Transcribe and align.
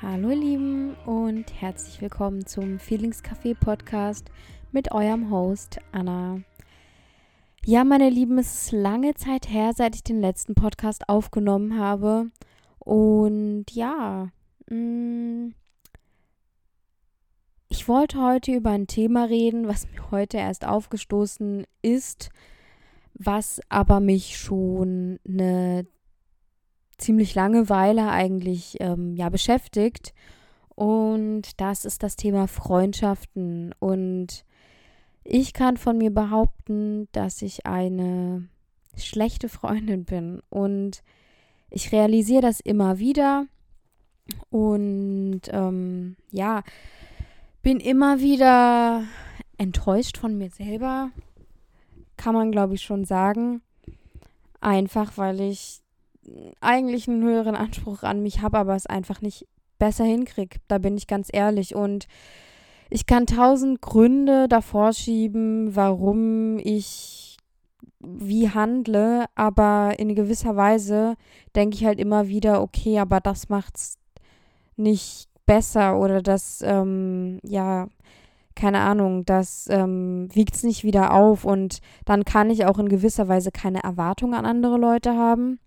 Hallo 0.00 0.30
ihr 0.30 0.36
Lieben 0.36 0.94
und 1.06 1.60
herzlich 1.60 2.00
willkommen 2.00 2.46
zum 2.46 2.78
Feelings 2.78 3.24
Café 3.24 3.56
Podcast 3.58 4.30
mit 4.70 4.92
eurem 4.92 5.28
Host 5.32 5.80
Anna. 5.90 6.40
Ja, 7.64 7.82
meine 7.82 8.08
Lieben, 8.08 8.38
es 8.38 8.62
ist 8.62 8.72
lange 8.72 9.14
Zeit 9.14 9.50
her, 9.50 9.72
seit 9.74 9.96
ich 9.96 10.04
den 10.04 10.20
letzten 10.20 10.54
Podcast 10.54 11.08
aufgenommen 11.08 11.80
habe. 11.80 12.30
Und 12.78 13.64
ja, 13.72 14.28
mh, 14.70 14.76
mm, 14.76 15.54
ich 17.68 17.88
wollte 17.88 18.22
heute 18.22 18.52
über 18.52 18.70
ein 18.70 18.86
Thema 18.86 19.24
reden, 19.24 19.66
was 19.66 19.90
mir 19.90 20.12
heute 20.12 20.36
erst 20.36 20.64
aufgestoßen 20.64 21.66
ist, 21.82 22.30
was 23.14 23.60
aber 23.68 23.98
mich 23.98 24.38
schon 24.38 25.18
eine 25.26 25.88
ziemlich 26.98 27.34
lange 27.34 27.68
Weile 27.68 28.10
eigentlich 28.10 28.76
ähm, 28.80 29.14
ja 29.14 29.28
beschäftigt. 29.28 30.12
Und 30.74 31.60
das 31.60 31.84
ist 31.84 32.02
das 32.02 32.16
Thema 32.16 32.46
Freundschaften. 32.46 33.74
Und 33.78 34.44
ich 35.24 35.52
kann 35.52 35.76
von 35.76 35.98
mir 35.98 36.12
behaupten, 36.12 37.08
dass 37.12 37.42
ich 37.42 37.66
eine 37.66 38.48
schlechte 38.96 39.48
Freundin 39.48 40.04
bin. 40.04 40.42
Und 40.50 41.02
ich 41.70 41.92
realisiere 41.92 42.42
das 42.42 42.60
immer 42.60 42.98
wieder. 42.98 43.46
Und 44.50 45.42
ähm, 45.50 46.16
ja, 46.30 46.62
bin 47.62 47.80
immer 47.80 48.20
wieder 48.20 49.04
enttäuscht 49.56 50.18
von 50.18 50.38
mir 50.38 50.50
selber, 50.50 51.10
kann 52.16 52.34
man 52.34 52.52
glaube 52.52 52.74
ich 52.74 52.82
schon 52.82 53.04
sagen. 53.04 53.62
Einfach 54.60 55.16
weil 55.16 55.40
ich 55.40 55.82
eigentlich 56.60 57.08
einen 57.08 57.22
höheren 57.22 57.56
Anspruch 57.56 58.02
an 58.02 58.22
mich 58.22 58.40
habe, 58.40 58.58
aber 58.58 58.74
es 58.74 58.86
einfach 58.86 59.20
nicht 59.20 59.46
besser 59.78 60.04
hinkriege. 60.04 60.58
Da 60.68 60.78
bin 60.78 60.96
ich 60.96 61.06
ganz 61.06 61.28
ehrlich. 61.32 61.74
Und 61.74 62.06
ich 62.90 63.06
kann 63.06 63.26
tausend 63.26 63.80
Gründe 63.80 64.48
davor 64.48 64.92
schieben, 64.92 65.74
warum 65.76 66.58
ich 66.58 67.36
wie 68.00 68.50
handle, 68.50 69.26
aber 69.34 69.94
in 69.98 70.14
gewisser 70.14 70.56
Weise 70.56 71.16
denke 71.56 71.76
ich 71.76 71.84
halt 71.84 71.98
immer 71.98 72.28
wieder, 72.28 72.62
okay, 72.62 72.98
aber 72.98 73.20
das 73.20 73.48
macht's 73.48 73.98
nicht 74.76 75.28
besser 75.46 75.98
oder 75.98 76.22
das, 76.22 76.62
ähm, 76.64 77.40
ja, 77.42 77.88
keine 78.54 78.80
Ahnung, 78.80 79.24
das 79.24 79.66
ähm, 79.70 80.28
wiegt 80.32 80.54
es 80.54 80.62
nicht 80.62 80.84
wieder 80.84 81.12
auf 81.12 81.44
und 81.44 81.80
dann 82.04 82.24
kann 82.24 82.50
ich 82.50 82.66
auch 82.66 82.78
in 82.78 82.88
gewisser 82.88 83.28
Weise 83.28 83.50
keine 83.50 83.82
Erwartung 83.82 84.34
an 84.34 84.46
andere 84.46 84.78
Leute 84.78 85.16
haben. 85.16 85.58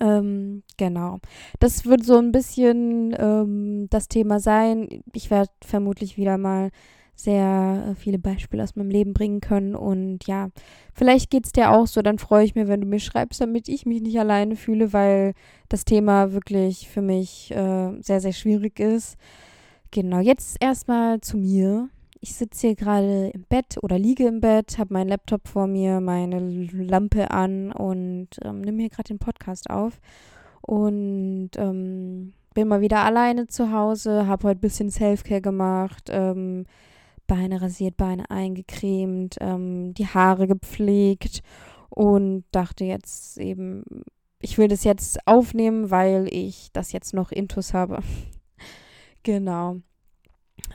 Ähm, 0.00 0.62
genau. 0.76 1.18
Das 1.58 1.86
wird 1.86 2.04
so 2.04 2.18
ein 2.18 2.32
bisschen 2.32 3.14
ähm, 3.18 3.88
das 3.90 4.08
Thema 4.08 4.40
sein. 4.40 5.02
Ich 5.12 5.30
werde 5.30 5.50
vermutlich 5.64 6.16
wieder 6.16 6.38
mal 6.38 6.70
sehr 7.14 7.96
viele 7.98 8.18
Beispiele 8.18 8.62
aus 8.62 8.76
meinem 8.76 8.90
Leben 8.90 9.12
bringen 9.12 9.40
können. 9.40 9.74
Und 9.74 10.26
ja, 10.28 10.50
vielleicht 10.94 11.30
geht 11.30 11.46
es 11.46 11.52
dir 11.52 11.72
auch 11.72 11.88
so. 11.88 12.00
Dann 12.00 12.18
freue 12.18 12.44
ich 12.44 12.54
mich, 12.54 12.68
wenn 12.68 12.80
du 12.80 12.86
mir 12.86 13.00
schreibst, 13.00 13.40
damit 13.40 13.68
ich 13.68 13.86
mich 13.86 14.00
nicht 14.02 14.20
alleine 14.20 14.54
fühle, 14.54 14.92
weil 14.92 15.34
das 15.68 15.84
Thema 15.84 16.32
wirklich 16.32 16.88
für 16.88 17.02
mich 17.02 17.50
äh, 17.50 18.00
sehr, 18.00 18.20
sehr 18.20 18.32
schwierig 18.32 18.78
ist. 18.78 19.16
Genau, 19.90 20.20
jetzt 20.20 20.58
erstmal 20.60 21.20
zu 21.20 21.38
mir 21.38 21.88
ich 22.20 22.34
sitze 22.34 22.68
hier 22.68 22.76
gerade 22.76 23.28
im 23.28 23.44
Bett 23.48 23.78
oder 23.82 23.98
liege 23.98 24.26
im 24.26 24.40
Bett, 24.40 24.78
habe 24.78 24.94
meinen 24.94 25.08
Laptop 25.08 25.46
vor 25.48 25.66
mir, 25.66 26.00
meine 26.00 26.40
Lampe 26.40 27.30
an 27.30 27.72
und 27.72 28.28
ähm, 28.42 28.60
nehme 28.60 28.82
hier 28.82 28.90
gerade 28.90 29.08
den 29.08 29.18
Podcast 29.18 29.70
auf. 29.70 30.00
Und 30.60 31.50
ähm, 31.56 32.34
bin 32.54 32.68
mal 32.68 32.80
wieder 32.80 33.04
alleine 33.04 33.46
zu 33.46 33.72
Hause, 33.72 34.26
habe 34.26 34.48
heute 34.48 34.58
ein 34.58 34.62
bisschen 34.62 34.90
Selfcare 34.90 35.40
gemacht, 35.40 36.08
ähm, 36.10 36.66
Beine 37.26 37.60
rasiert, 37.62 37.96
Beine 37.96 38.30
eingecremt, 38.30 39.36
ähm, 39.40 39.94
die 39.94 40.06
Haare 40.06 40.46
gepflegt 40.46 41.42
und 41.90 42.44
dachte 42.52 42.84
jetzt 42.84 43.38
eben, 43.38 43.84
ich 44.40 44.58
will 44.58 44.68
das 44.68 44.84
jetzt 44.84 45.26
aufnehmen, 45.26 45.90
weil 45.90 46.28
ich 46.30 46.70
das 46.72 46.92
jetzt 46.92 47.14
noch 47.14 47.30
intus 47.32 47.74
habe. 47.74 48.00
genau. 49.22 49.80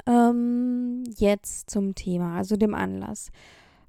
Ähm, 0.05 1.03
jetzt 1.17 1.69
zum 1.69 1.95
Thema, 1.95 2.37
also 2.37 2.55
dem 2.55 2.73
Anlass. 2.73 3.31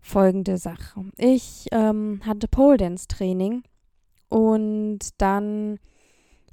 Folgende 0.01 0.59
Sache. 0.59 1.05
Ich 1.17 1.67
ähm, 1.73 2.21
hatte 2.27 2.47
Pole 2.47 2.77
Dance 2.77 3.09
Training 3.09 3.63
und 4.29 4.99
dann, 5.19 5.79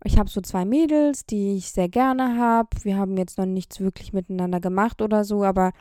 ich 0.06 0.18
habe 0.18 0.30
so 0.30 0.40
zwei 0.40 0.64
Mädels, 0.64 1.26
die 1.26 1.58
ich 1.58 1.72
sehr 1.72 1.90
gerne 1.90 2.38
habe. 2.38 2.70
Wir 2.84 2.98
haben 2.98 3.18
jetzt 3.18 3.38
noch 3.38 3.46
nichts 3.46 3.82
wirklich 3.82 4.14
miteinander 4.14 4.60
gemacht 4.60 5.02
oder 5.02 5.26
so, 5.26 5.44
aber 5.44 5.74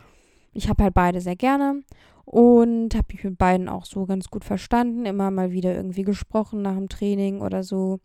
ich 0.53 0.69
habe 0.69 0.83
halt 0.83 0.95
beide 0.95 1.21
sehr 1.21 1.37
gerne 1.37 1.83
und 2.25 2.95
habe 2.95 3.07
mich 3.13 3.25
mit 3.25 3.39
beiden 3.39 3.69
auch 3.69 3.85
so 3.85 4.07
ganz 4.07 4.29
gut 4.29 4.45
verstanden. 4.45 5.07
Immer 5.07 5.31
mal 5.31 5.53
wieder 5.53 5.75
irgendwie 5.75 6.03
gesprochen 6.03 6.63
nach 6.63 6.75
dem 6.75 6.89
Training 6.89 7.41
oder 7.41 7.63
so. 7.63 8.01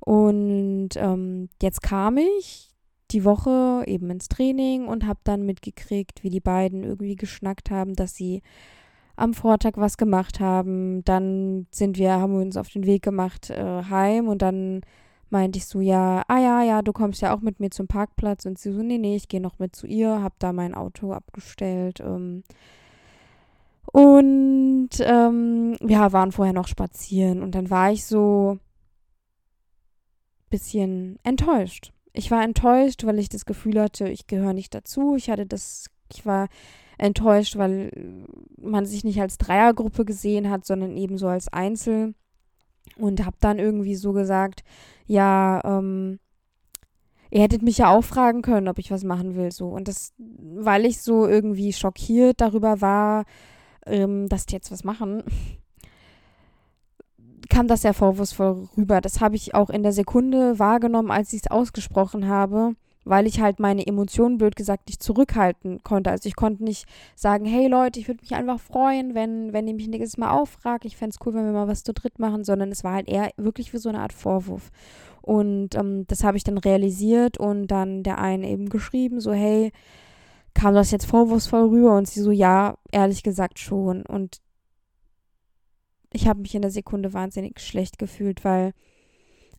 Und 0.00 0.90
ähm, 0.96 1.48
jetzt 1.60 1.82
kam 1.82 2.18
ich 2.18 2.65
die 3.10 3.24
Woche 3.24 3.84
eben 3.86 4.10
ins 4.10 4.28
Training 4.28 4.86
und 4.86 5.06
habe 5.06 5.20
dann 5.24 5.46
mitgekriegt, 5.46 6.22
wie 6.22 6.30
die 6.30 6.40
beiden 6.40 6.82
irgendwie 6.82 7.16
geschnackt 7.16 7.70
haben, 7.70 7.94
dass 7.94 8.14
sie 8.14 8.42
am 9.16 9.34
Vortag 9.34 9.72
was 9.76 9.96
gemacht 9.96 10.40
haben. 10.40 11.04
Dann 11.04 11.66
sind 11.70 11.98
wir, 11.98 12.12
haben 12.12 12.34
wir 12.34 12.42
uns 12.42 12.56
auf 12.56 12.68
den 12.68 12.86
Weg 12.86 13.02
gemacht 13.02 13.50
äh, 13.50 13.82
heim 13.84 14.28
und 14.28 14.42
dann 14.42 14.82
meinte 15.30 15.58
ich 15.58 15.66
so, 15.66 15.80
ja, 15.80 16.22
ah 16.28 16.38
ja, 16.38 16.62
ja, 16.62 16.82
du 16.82 16.92
kommst 16.92 17.20
ja 17.20 17.34
auch 17.34 17.40
mit 17.40 17.60
mir 17.60 17.70
zum 17.70 17.88
Parkplatz 17.88 18.46
und 18.46 18.58
sie 18.58 18.72
so, 18.72 18.82
nee, 18.82 18.98
nee, 18.98 19.16
ich 19.16 19.28
gehe 19.28 19.40
noch 19.40 19.58
mit 19.58 19.74
zu 19.74 19.86
ihr, 19.86 20.22
habe 20.22 20.34
da 20.38 20.52
mein 20.52 20.74
Auto 20.74 21.12
abgestellt. 21.12 22.00
Ähm, 22.00 22.44
und 23.92 24.90
ähm, 25.00 25.76
ja, 25.80 26.12
waren 26.12 26.32
vorher 26.32 26.54
noch 26.54 26.68
spazieren 26.68 27.42
und 27.42 27.54
dann 27.54 27.70
war 27.70 27.92
ich 27.92 28.04
so 28.04 28.58
bisschen 30.50 31.18
enttäuscht 31.24 31.92
ich 32.16 32.30
war 32.30 32.42
enttäuscht, 32.42 33.04
weil 33.04 33.18
ich 33.18 33.28
das 33.28 33.44
Gefühl 33.44 33.80
hatte, 33.80 34.08
ich 34.08 34.26
gehöre 34.26 34.52
nicht 34.52 34.74
dazu. 34.74 35.16
Ich 35.16 35.30
hatte 35.30 35.46
das, 35.46 35.86
ich 36.12 36.24
war 36.24 36.48
enttäuscht, 36.98 37.56
weil 37.56 37.90
man 38.56 38.86
sich 38.86 39.04
nicht 39.04 39.20
als 39.20 39.38
Dreiergruppe 39.38 40.04
gesehen 40.04 40.50
hat, 40.50 40.64
sondern 40.64 40.96
eben 40.96 41.18
so 41.18 41.28
als 41.28 41.48
Einzel. 41.48 42.14
Und 42.96 43.26
habe 43.26 43.36
dann 43.40 43.58
irgendwie 43.58 43.96
so 43.96 44.12
gesagt, 44.12 44.62
ja, 45.06 45.60
ähm, 45.64 46.18
ihr 47.30 47.42
hättet 47.42 47.62
mich 47.62 47.78
ja 47.78 47.90
auch 47.90 48.04
fragen 48.04 48.42
können, 48.42 48.68
ob 48.68 48.78
ich 48.78 48.90
was 48.90 49.04
machen 49.04 49.34
will, 49.34 49.50
so. 49.50 49.68
Und 49.68 49.88
das, 49.88 50.14
weil 50.18 50.86
ich 50.86 51.02
so 51.02 51.26
irgendwie 51.26 51.72
schockiert 51.72 52.40
darüber 52.40 52.80
war, 52.80 53.24
ähm, 53.84 54.28
dass 54.28 54.46
die 54.46 54.54
jetzt 54.54 54.70
was 54.70 54.84
machen, 54.84 55.22
kam 57.48 57.68
das 57.68 57.82
sehr 57.82 57.94
vorwurfsvoll 57.94 58.68
rüber. 58.76 59.00
Das 59.00 59.20
habe 59.20 59.36
ich 59.36 59.54
auch 59.54 59.70
in 59.70 59.82
der 59.82 59.92
Sekunde 59.92 60.58
wahrgenommen, 60.58 61.10
als 61.10 61.32
ich 61.32 61.42
es 61.44 61.50
ausgesprochen 61.50 62.28
habe, 62.28 62.74
weil 63.04 63.26
ich 63.26 63.40
halt 63.40 63.60
meine 63.60 63.86
Emotionen, 63.86 64.38
blöd 64.38 64.56
gesagt, 64.56 64.88
nicht 64.88 65.02
zurückhalten 65.02 65.82
konnte. 65.84 66.10
Also 66.10 66.28
ich 66.28 66.36
konnte 66.36 66.64
nicht 66.64 66.86
sagen, 67.14 67.44
hey 67.44 67.68
Leute, 67.68 68.00
ich 68.00 68.08
würde 68.08 68.20
mich 68.20 68.34
einfach 68.34 68.58
freuen, 68.58 69.14
wenn, 69.14 69.52
wenn 69.52 69.68
ihr 69.68 69.74
mich 69.74 69.88
nächstes 69.88 70.18
Mal 70.18 70.30
auffragt. 70.30 70.84
Ich 70.84 70.96
fände 70.96 71.14
es 71.14 71.24
cool, 71.24 71.34
wenn 71.34 71.44
wir 71.44 71.52
mal 71.52 71.68
was 71.68 71.84
zu 71.84 71.92
dritt 71.92 72.18
machen, 72.18 72.42
sondern 72.42 72.72
es 72.72 72.84
war 72.84 72.94
halt 72.94 73.08
eher 73.08 73.30
wirklich 73.36 73.72
wie 73.72 73.78
so 73.78 73.88
eine 73.88 74.00
Art 74.00 74.12
Vorwurf. 74.12 74.70
Und 75.22 75.74
ähm, 75.74 76.06
das 76.06 76.24
habe 76.24 76.36
ich 76.36 76.44
dann 76.44 76.58
realisiert 76.58 77.38
und 77.38 77.68
dann 77.68 78.02
der 78.02 78.18
eine 78.18 78.48
eben 78.48 78.68
geschrieben, 78.68 79.20
so, 79.20 79.32
hey, 79.32 79.72
kam 80.54 80.74
das 80.74 80.90
jetzt 80.90 81.06
vorwurfsvoll 81.06 81.68
rüber? 81.68 81.96
Und 81.96 82.08
sie 82.08 82.20
so, 82.20 82.30
ja, 82.30 82.76
ehrlich 82.90 83.22
gesagt 83.22 83.58
schon. 83.58 84.02
Und 84.06 84.40
ich 86.12 86.28
habe 86.28 86.40
mich 86.40 86.54
in 86.54 86.62
der 86.62 86.70
Sekunde 86.70 87.12
wahnsinnig 87.12 87.60
schlecht 87.60 87.98
gefühlt, 87.98 88.44
weil 88.44 88.72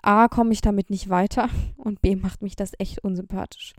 A, 0.01 0.27
komme 0.27 0.53
ich 0.53 0.61
damit 0.61 0.89
nicht 0.89 1.09
weiter 1.09 1.49
und 1.77 2.01
B, 2.01 2.15
macht 2.15 2.41
mich 2.41 2.55
das 2.55 2.71
echt 2.77 3.03
unsympathisch. 3.03 3.73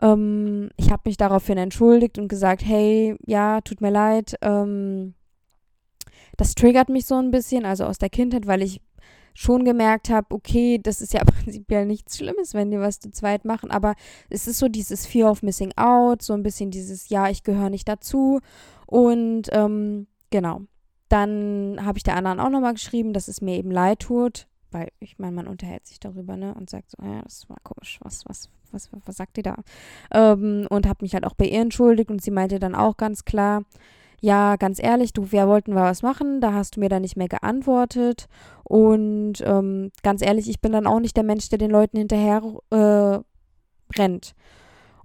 Ähm, 0.00 0.70
ich 0.76 0.90
habe 0.90 1.02
mich 1.06 1.16
daraufhin 1.16 1.58
entschuldigt 1.58 2.18
und 2.18 2.28
gesagt, 2.28 2.64
hey, 2.64 3.16
ja, 3.26 3.60
tut 3.60 3.80
mir 3.80 3.90
leid. 3.90 4.36
Ähm, 4.42 5.14
das 6.36 6.54
triggert 6.54 6.88
mich 6.88 7.06
so 7.06 7.16
ein 7.16 7.30
bisschen, 7.30 7.64
also 7.64 7.84
aus 7.84 7.98
der 7.98 8.10
Kindheit, 8.10 8.46
weil 8.46 8.62
ich 8.62 8.80
schon 9.34 9.64
gemerkt 9.64 10.10
habe, 10.10 10.34
okay, 10.34 10.80
das 10.82 11.00
ist 11.00 11.12
ja 11.12 11.22
prinzipiell 11.24 11.86
nichts 11.86 12.16
Schlimmes, 12.16 12.54
wenn 12.54 12.70
die 12.70 12.78
was 12.78 12.98
zu 13.00 13.10
zweit 13.10 13.44
machen, 13.44 13.70
aber 13.70 13.94
es 14.30 14.48
ist 14.48 14.58
so 14.58 14.68
dieses 14.68 15.06
Fear 15.06 15.30
of 15.30 15.42
Missing 15.42 15.72
Out, 15.76 16.22
so 16.22 16.32
ein 16.32 16.42
bisschen 16.42 16.70
dieses, 16.70 17.08
ja, 17.08 17.28
ich 17.28 17.44
gehöre 17.44 17.70
nicht 17.70 17.88
dazu 17.88 18.40
und 18.86 19.44
ähm, 19.52 20.08
genau, 20.30 20.62
dann 21.08 21.78
habe 21.84 21.98
ich 21.98 22.04
der 22.04 22.16
anderen 22.16 22.40
auch 22.40 22.50
nochmal 22.50 22.74
geschrieben, 22.74 23.12
dass 23.12 23.28
es 23.28 23.40
mir 23.40 23.56
eben 23.56 23.70
leid 23.70 24.00
tut, 24.00 24.46
weil 24.70 24.88
ich 25.00 25.18
meine, 25.18 25.32
man 25.32 25.46
unterhält 25.46 25.86
sich 25.86 26.00
darüber, 26.00 26.36
ne, 26.36 26.54
und 26.54 26.68
sagt 26.68 26.90
so, 26.90 27.02
ja, 27.02 27.22
das 27.22 27.48
war 27.48 27.56
komisch, 27.62 27.98
was, 28.02 28.24
was, 28.26 28.48
was, 28.72 28.90
was 29.04 29.16
sagt 29.16 29.36
die 29.36 29.42
da? 29.42 29.56
Ähm, 30.12 30.66
und 30.68 30.86
habe 30.86 31.02
mich 31.02 31.14
halt 31.14 31.26
auch 31.26 31.34
bei 31.34 31.46
ihr 31.46 31.60
entschuldigt 31.60 32.10
und 32.10 32.22
sie 32.22 32.30
meinte 32.30 32.58
dann 32.58 32.74
auch 32.74 32.96
ganz 32.96 33.24
klar, 33.24 33.62
ja, 34.20 34.56
ganz 34.56 34.82
ehrlich, 34.82 35.12
du, 35.12 35.30
wir 35.30 35.46
wollten 35.46 35.72
mal 35.72 35.90
was 35.90 36.02
machen, 36.02 36.40
da 36.40 36.52
hast 36.52 36.76
du 36.76 36.80
mir 36.80 36.88
dann 36.88 37.02
nicht 37.02 37.16
mehr 37.16 37.28
geantwortet. 37.28 38.26
Und 38.64 39.34
ähm, 39.44 39.92
ganz 40.02 40.22
ehrlich, 40.22 40.48
ich 40.48 40.60
bin 40.60 40.72
dann 40.72 40.88
auch 40.88 40.98
nicht 40.98 41.16
der 41.16 41.22
Mensch, 41.24 41.48
der 41.48 41.58
den 41.58 41.70
Leuten 41.70 41.98
hinterher 41.98 42.42
äh, 42.70 43.20
rennt. 43.96 44.34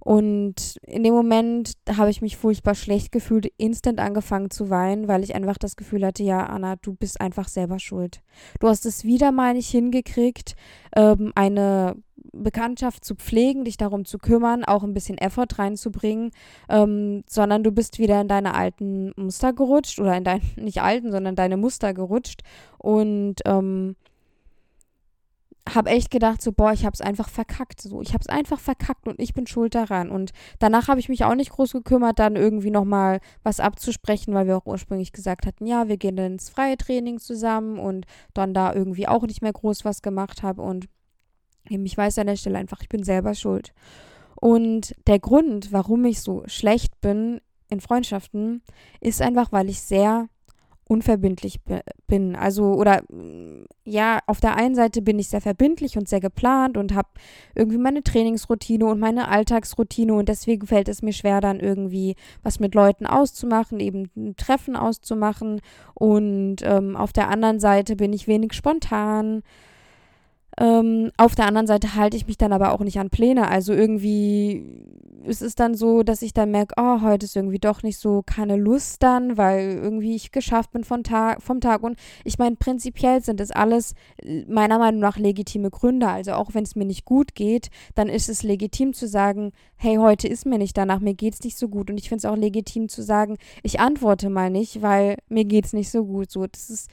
Und 0.04 0.76
in 0.86 1.02
dem 1.02 1.14
Moment 1.14 1.72
habe 1.96 2.10
ich 2.10 2.20
mich 2.20 2.36
furchtbar 2.36 2.74
schlecht 2.74 3.10
gefühlt, 3.10 3.50
instant 3.56 3.98
angefangen 3.98 4.50
zu 4.50 4.68
weinen, 4.68 5.08
weil 5.08 5.24
ich 5.24 5.34
einfach 5.34 5.56
das 5.56 5.76
Gefühl 5.76 6.04
hatte, 6.04 6.22
ja, 6.22 6.44
Anna, 6.44 6.76
du 6.76 6.94
bist 6.94 7.20
einfach 7.22 7.48
selber 7.48 7.78
schuld. 7.78 8.20
Du 8.60 8.68
hast 8.68 8.84
es 8.84 9.04
wieder 9.04 9.32
mal 9.32 9.54
nicht 9.54 9.70
hingekriegt, 9.70 10.56
ähm, 10.94 11.32
eine 11.34 11.96
Bekanntschaft 12.32 13.04
zu 13.04 13.14
pflegen, 13.14 13.64
dich 13.64 13.76
darum 13.76 14.04
zu 14.04 14.18
kümmern, 14.18 14.64
auch 14.64 14.82
ein 14.82 14.94
bisschen 14.94 15.18
Effort 15.18 15.58
reinzubringen, 15.58 16.32
ähm, 16.68 17.22
sondern 17.26 17.62
du 17.62 17.72
bist 17.72 17.98
wieder 17.98 18.20
in 18.20 18.28
deine 18.28 18.54
alten 18.54 19.12
Muster 19.16 19.52
gerutscht 19.52 20.00
oder 20.00 20.16
in 20.16 20.24
deine, 20.24 20.42
nicht 20.56 20.82
alten, 20.82 21.12
sondern 21.12 21.34
deine 21.34 21.56
Muster 21.56 21.94
gerutscht 21.94 22.42
und 22.78 23.36
ähm, 23.46 23.96
habe 25.68 25.90
echt 25.90 26.10
gedacht, 26.10 26.42
so, 26.42 26.52
boah, 26.52 26.72
ich 26.72 26.84
habe 26.84 26.92
es 26.92 27.00
einfach 27.00 27.28
verkackt. 27.28 27.80
So, 27.80 28.02
ich 28.02 28.12
habe 28.12 28.20
es 28.20 28.28
einfach 28.28 28.60
verkackt 28.60 29.08
und 29.08 29.18
ich 29.18 29.32
bin 29.32 29.46
schuld 29.46 29.74
daran. 29.74 30.10
Und 30.10 30.32
danach 30.58 30.88
habe 30.88 31.00
ich 31.00 31.08
mich 31.08 31.24
auch 31.24 31.34
nicht 31.34 31.50
groß 31.50 31.72
gekümmert, 31.72 32.18
dann 32.18 32.36
irgendwie 32.36 32.70
nochmal 32.70 33.20
was 33.42 33.60
abzusprechen, 33.60 34.34
weil 34.34 34.46
wir 34.46 34.56
auch 34.56 34.66
ursprünglich 34.66 35.12
gesagt 35.12 35.46
hatten, 35.46 35.66
ja, 35.66 35.88
wir 35.88 35.96
gehen 35.96 36.16
dann 36.16 36.32
ins 36.32 36.50
freie 36.50 36.76
Training 36.76 37.18
zusammen 37.18 37.78
und 37.78 38.06
dann 38.34 38.52
da 38.52 38.74
irgendwie 38.74 39.08
auch 39.08 39.22
nicht 39.22 39.40
mehr 39.40 39.52
groß 39.52 39.84
was 39.84 40.02
gemacht 40.02 40.42
habe. 40.42 40.60
Und 40.60 40.86
eben, 41.70 41.86
ich 41.86 41.96
weiß 41.96 42.18
an 42.18 42.26
der 42.26 42.36
Stelle 42.36 42.58
einfach, 42.58 42.82
ich 42.82 42.90
bin 42.90 43.02
selber 43.02 43.34
schuld. 43.34 43.72
Und 44.38 44.94
der 45.06 45.18
Grund, 45.18 45.72
warum 45.72 46.04
ich 46.04 46.20
so 46.20 46.42
schlecht 46.46 47.00
bin 47.00 47.40
in 47.70 47.80
Freundschaften, 47.80 48.62
ist 49.00 49.22
einfach, 49.22 49.50
weil 49.50 49.70
ich 49.70 49.80
sehr 49.80 50.28
unverbindlich 50.86 51.60
bin. 52.06 52.36
Also, 52.36 52.74
oder 52.74 53.02
ja, 53.84 54.20
auf 54.26 54.40
der 54.40 54.56
einen 54.56 54.74
Seite 54.74 55.02
bin 55.02 55.18
ich 55.18 55.28
sehr 55.28 55.40
verbindlich 55.40 55.96
und 55.96 56.08
sehr 56.08 56.20
geplant 56.20 56.76
und 56.76 56.94
habe 56.94 57.08
irgendwie 57.54 57.78
meine 57.78 58.02
Trainingsroutine 58.02 58.84
und 58.86 59.00
meine 59.00 59.28
Alltagsroutine 59.28 60.14
und 60.14 60.28
deswegen 60.28 60.66
fällt 60.66 60.88
es 60.88 61.02
mir 61.02 61.12
schwer, 61.12 61.40
dann 61.40 61.60
irgendwie 61.60 62.16
was 62.42 62.60
mit 62.60 62.74
Leuten 62.74 63.06
auszumachen, 63.06 63.80
eben 63.80 64.10
ein 64.16 64.36
Treffen 64.36 64.76
auszumachen. 64.76 65.60
Und 65.94 66.56
ähm, 66.62 66.96
auf 66.96 67.12
der 67.12 67.28
anderen 67.28 67.60
Seite 67.60 67.96
bin 67.96 68.12
ich 68.12 68.28
wenig 68.28 68.52
spontan. 68.52 69.42
Ähm, 70.58 71.10
auf 71.16 71.34
der 71.34 71.46
anderen 71.46 71.66
Seite 71.66 71.94
halte 71.94 72.16
ich 72.16 72.26
mich 72.26 72.38
dann 72.38 72.52
aber 72.52 72.72
auch 72.72 72.80
nicht 72.80 72.98
an 72.98 73.10
Pläne. 73.10 73.48
Also 73.48 73.72
irgendwie 73.72 74.84
ist 75.24 75.42
es 75.42 75.54
dann 75.54 75.74
so, 75.74 76.02
dass 76.02 76.22
ich 76.22 76.32
dann 76.32 76.50
merke, 76.50 76.74
oh, 76.78 77.00
heute 77.00 77.24
ist 77.24 77.36
irgendwie 77.36 77.58
doch 77.58 77.82
nicht 77.82 77.98
so 77.98 78.22
keine 78.24 78.56
Lust 78.56 79.02
dann, 79.02 79.36
weil 79.36 79.78
irgendwie 79.82 80.14
ich 80.14 80.32
geschafft 80.32 80.72
bin 80.72 80.84
von 80.84 81.02
Tag, 81.02 81.42
vom 81.42 81.60
Tag. 81.60 81.82
Und 81.82 81.98
ich 82.24 82.38
meine, 82.38 82.56
prinzipiell 82.56 83.22
sind 83.22 83.40
es 83.40 83.50
alles 83.50 83.94
äh, 84.22 84.44
meiner 84.46 84.78
Meinung 84.78 85.00
nach 85.00 85.18
legitime 85.18 85.70
Gründe. 85.70 86.08
Also 86.08 86.32
auch 86.32 86.50
wenn 86.54 86.64
es 86.64 86.76
mir 86.76 86.84
nicht 86.84 87.04
gut 87.04 87.34
geht, 87.34 87.70
dann 87.94 88.08
ist 88.08 88.28
es 88.28 88.42
legitim 88.42 88.92
zu 88.92 89.08
sagen, 89.08 89.52
hey, 89.76 89.96
heute 89.96 90.28
ist 90.28 90.46
mir 90.46 90.58
nicht 90.58 90.76
danach, 90.76 91.00
mir 91.00 91.14
geht 91.14 91.34
es 91.34 91.42
nicht 91.42 91.58
so 91.58 91.68
gut. 91.68 91.90
Und 91.90 91.98
ich 91.98 92.08
finde 92.08 92.26
es 92.26 92.32
auch 92.32 92.36
legitim 92.36 92.88
zu 92.88 93.02
sagen, 93.02 93.36
ich 93.62 93.80
antworte 93.80 94.30
mal 94.30 94.50
nicht, 94.50 94.82
weil 94.82 95.16
mir 95.28 95.44
geht 95.44 95.66
es 95.66 95.72
nicht 95.72 95.90
so 95.90 96.04
gut. 96.04 96.30
So, 96.30 96.46
das 96.46 96.70
ist 96.70 96.90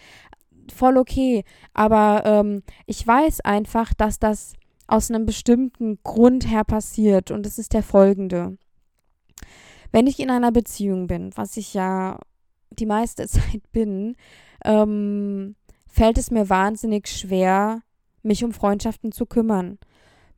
voll 0.72 0.98
okay. 0.98 1.44
Aber 1.74 2.24
ähm, 2.26 2.64
ich 2.86 3.06
weiß 3.06 3.42
einfach, 3.42 3.94
dass 3.94 4.20
das 4.20 4.54
aus 4.88 5.10
einem 5.10 5.26
bestimmten 5.26 6.00
Grund 6.04 6.50
her 6.50 6.64
passiert. 6.64 7.32
Und 7.32 7.46
es 7.46 7.58
ist 7.58 7.74
der 7.74 7.84
folgende. 7.84 8.58
Wenn 9.92 10.08
ich 10.08 10.20
in 10.20 10.30
einer 10.30 10.52
Beziehung 10.52 11.08
bin, 11.08 11.32
was 11.36 11.58
ich 11.58 11.74
ja 11.74 12.20
die 12.72 12.86
meiste 12.86 13.28
Zeit 13.28 13.62
bin, 13.72 14.16
ähm, 14.66 15.56
fällt 15.88 16.18
es 16.18 16.32
mir 16.32 16.50
wahnsinnig 16.50 17.08
schwer, 17.08 17.82
mich 18.24 18.44
um 18.44 18.54
Freundschaften 18.54 19.12
zu 19.12 19.26
kümmern, 19.26 19.80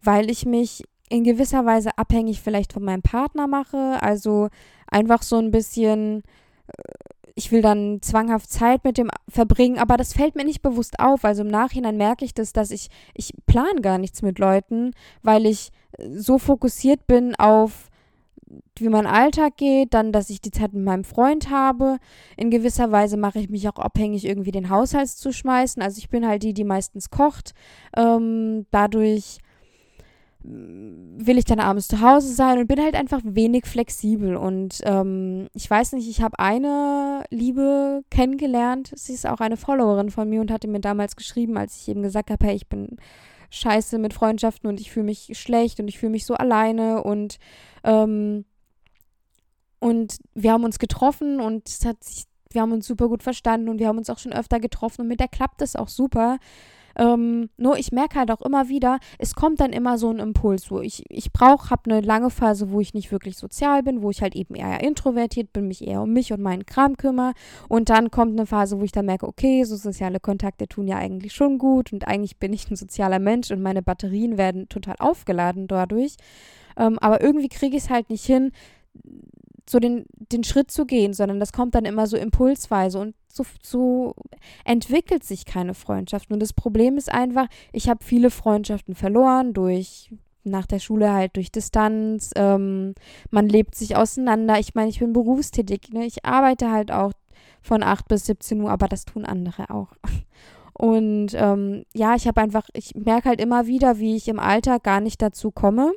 weil 0.01 0.29
ich 0.29 0.45
mich 0.45 0.83
in 1.09 1.23
gewisser 1.23 1.65
Weise 1.65 1.97
abhängig 1.97 2.41
vielleicht 2.41 2.73
von 2.73 2.83
meinem 2.83 3.01
Partner 3.01 3.47
mache, 3.47 4.01
also 4.01 4.49
einfach 4.87 5.21
so 5.21 5.37
ein 5.37 5.51
bisschen 5.51 6.23
äh, 6.67 6.93
ich 7.35 7.51
will 7.51 7.61
dann 7.61 8.01
zwanghaft 8.01 8.51
Zeit 8.51 8.83
mit 8.83 8.97
dem 8.97 9.09
verbringen, 9.27 9.79
aber 9.79 9.97
das 9.97 10.13
fällt 10.13 10.35
mir 10.35 10.45
nicht 10.45 10.61
bewusst 10.61 10.99
auf. 10.99 11.25
Also 11.25 11.41
im 11.41 11.47
Nachhinein 11.47 11.97
merke 11.97 12.25
ich 12.25 12.33
das, 12.33 12.53
dass 12.53 12.71
ich, 12.71 12.89
ich 13.13 13.33
plan 13.45 13.81
gar 13.81 13.97
nichts 13.97 14.21
mit 14.21 14.39
Leuten, 14.39 14.91
weil 15.23 15.45
ich 15.45 15.71
so 16.15 16.37
fokussiert 16.37 17.07
bin 17.07 17.35
auf 17.35 17.89
wie 18.77 18.89
mein 18.89 19.07
Alltag 19.07 19.57
geht, 19.57 19.93
dann, 19.93 20.11
dass 20.11 20.29
ich 20.29 20.41
die 20.41 20.51
Zeit 20.51 20.73
mit 20.73 20.83
meinem 20.83 21.03
Freund 21.03 21.49
habe. 21.49 21.97
In 22.37 22.51
gewisser 22.51 22.91
Weise 22.91 23.17
mache 23.17 23.39
ich 23.39 23.49
mich 23.49 23.67
auch 23.67 23.79
abhängig, 23.79 24.25
irgendwie 24.25 24.51
den 24.51 24.69
Haushalt 24.69 25.09
zu 25.09 25.31
schmeißen. 25.31 25.81
Also 25.81 25.97
ich 25.99 26.09
bin 26.09 26.27
halt 26.27 26.43
die, 26.43 26.53
die 26.53 26.63
meistens 26.63 27.09
kocht. 27.09 27.53
Ähm, 27.95 28.65
dadurch 28.71 29.39
will 30.43 31.37
ich 31.37 31.45
dann 31.45 31.59
abends 31.59 31.87
zu 31.87 32.01
Hause 32.01 32.33
sein 32.33 32.59
und 32.59 32.67
bin 32.67 32.81
halt 32.81 32.95
einfach 32.95 33.21
wenig 33.23 33.65
flexibel. 33.65 34.35
Und 34.35 34.81
ähm, 34.83 35.47
ich 35.53 35.69
weiß 35.69 35.93
nicht, 35.93 36.09
ich 36.09 36.21
habe 36.21 36.37
eine 36.39 37.23
Liebe 37.29 38.03
kennengelernt. 38.09 38.91
Sie 38.95 39.13
ist 39.13 39.25
auch 39.25 39.39
eine 39.39 39.57
Followerin 39.57 40.11
von 40.11 40.29
mir 40.29 40.41
und 40.41 40.51
hatte 40.51 40.67
mir 40.67 40.81
damals 40.81 41.15
geschrieben, 41.15 41.57
als 41.57 41.77
ich 41.77 41.87
eben 41.87 42.03
gesagt 42.03 42.29
habe, 42.29 42.45
hey, 42.45 42.55
ich 42.55 42.67
bin 42.67 42.97
scheiße 43.51 43.99
mit 43.99 44.13
Freundschaften 44.13 44.67
und 44.67 44.81
ich 44.81 44.91
fühle 44.91 45.05
mich 45.05 45.31
schlecht 45.39 45.79
und 45.79 45.87
ich 45.87 45.99
fühle 45.99 46.11
mich 46.11 46.25
so 46.25 46.33
alleine 46.33 47.03
und 47.03 47.37
ähm, 47.83 48.45
und 49.79 50.17
wir 50.33 50.53
haben 50.53 50.63
uns 50.63 50.79
getroffen 50.79 51.41
und 51.41 51.67
es 51.67 51.85
hat 51.85 52.03
sich, 52.03 52.23
wir 52.51 52.61
haben 52.61 52.71
uns 52.71 52.87
super 52.87 53.09
gut 53.09 53.21
verstanden 53.21 53.69
und 53.69 53.79
wir 53.79 53.87
haben 53.87 53.97
uns 53.97 54.09
auch 54.09 54.17
schon 54.17 54.33
öfter 54.33 54.59
getroffen 54.59 55.01
und 55.01 55.07
mit 55.07 55.19
der 55.19 55.27
klappt 55.27 55.61
es 55.61 55.75
auch 55.75 55.89
super. 55.89 56.39
Ähm, 56.95 57.49
nur 57.57 57.77
ich 57.77 57.91
merke 57.91 58.19
halt 58.19 58.31
auch 58.31 58.41
immer 58.41 58.69
wieder, 58.69 58.99
es 59.17 59.35
kommt 59.35 59.59
dann 59.59 59.73
immer 59.73 59.97
so 59.97 60.09
ein 60.09 60.19
Impuls, 60.19 60.69
wo 60.69 60.79
ich, 60.79 61.03
ich 61.09 61.31
brauche, 61.31 61.69
habe 61.69 61.89
eine 61.89 62.01
lange 62.01 62.29
Phase, 62.29 62.71
wo 62.71 62.79
ich 62.79 62.93
nicht 62.93 63.11
wirklich 63.11 63.37
sozial 63.37 63.83
bin, 63.83 64.01
wo 64.01 64.09
ich 64.09 64.21
halt 64.21 64.35
eben 64.35 64.55
eher 64.55 64.81
introvertiert 64.83 65.53
bin, 65.53 65.67
mich 65.67 65.85
eher 65.85 66.01
um 66.01 66.13
mich 66.13 66.33
und 66.33 66.41
meinen 66.41 66.65
Kram 66.65 66.97
kümmere. 66.97 67.33
Und 67.67 67.89
dann 67.89 68.11
kommt 68.11 68.33
eine 68.33 68.45
Phase, 68.45 68.79
wo 68.79 68.83
ich 68.83 68.91
dann 68.91 69.05
merke, 69.05 69.27
okay, 69.27 69.63
so 69.63 69.75
soziale 69.75 70.19
Kontakte 70.19 70.67
tun 70.67 70.87
ja 70.87 70.97
eigentlich 70.97 71.33
schon 71.33 71.57
gut 71.57 71.93
und 71.93 72.07
eigentlich 72.07 72.37
bin 72.37 72.53
ich 72.53 72.69
ein 72.69 72.75
sozialer 72.75 73.19
Mensch 73.19 73.51
und 73.51 73.61
meine 73.61 73.81
Batterien 73.81 74.37
werden 74.37 74.69
total 74.69 74.95
aufgeladen 74.99 75.67
dadurch. 75.67 76.15
Ähm, 76.77 76.97
aber 76.99 77.21
irgendwie 77.21 77.49
kriege 77.49 77.77
ich 77.77 77.83
es 77.83 77.89
halt 77.89 78.09
nicht 78.09 78.25
hin, 78.25 78.51
so 79.69 79.79
den, 79.79 80.05
den 80.31 80.43
Schritt 80.43 80.71
zu 80.71 80.85
gehen, 80.85 81.13
sondern 81.13 81.39
das 81.39 81.53
kommt 81.53 81.75
dann 81.75 81.85
immer 81.85 82.07
so 82.07 82.17
impulsweise 82.17 82.99
und 82.99 83.15
so, 83.27 83.45
so 83.61 84.15
entwickelt 84.65 85.23
sich 85.23 85.45
keine 85.45 85.73
Freundschaft. 85.73 86.31
Und 86.31 86.39
das 86.39 86.53
Problem 86.53 86.97
ist 86.97 87.11
einfach, 87.11 87.47
ich 87.71 87.89
habe 87.89 88.03
viele 88.03 88.29
Freundschaften 88.29 88.95
verloren 88.95 89.53
durch 89.53 90.11
nach 90.43 90.65
der 90.65 90.79
Schule 90.79 91.11
halt 91.11 91.35
durch 91.35 91.51
Distanz. 91.51 92.31
Ähm, 92.35 92.95
man 93.31 93.47
lebt 93.47 93.75
sich 93.75 93.95
auseinander. 93.95 94.59
Ich 94.59 94.75
meine, 94.75 94.89
ich 94.89 94.99
bin 94.99 95.13
berufstätig. 95.13 95.89
Ne? 95.91 96.05
Ich 96.05 96.25
arbeite 96.25 96.69
halt 96.69 96.91
auch 96.91 97.13
von 97.61 97.81
8 97.81 98.07
bis 98.07 98.25
17 98.25 98.61
Uhr, 98.61 98.69
aber 98.69 98.87
das 98.87 99.05
tun 99.05 99.25
andere 99.25 99.69
auch. 99.69 99.93
Und 100.73 101.33
ähm, 101.35 101.85
ja, 101.93 102.15
ich 102.15 102.27
habe 102.27 102.41
einfach, 102.41 102.67
ich 102.73 102.95
merke 102.95 103.29
halt 103.29 103.39
immer 103.39 103.67
wieder, 103.67 103.99
wie 103.99 104.15
ich 104.15 104.27
im 104.27 104.39
Alltag 104.39 104.83
gar 104.83 105.01
nicht 105.01 105.21
dazu 105.21 105.51
komme 105.51 105.91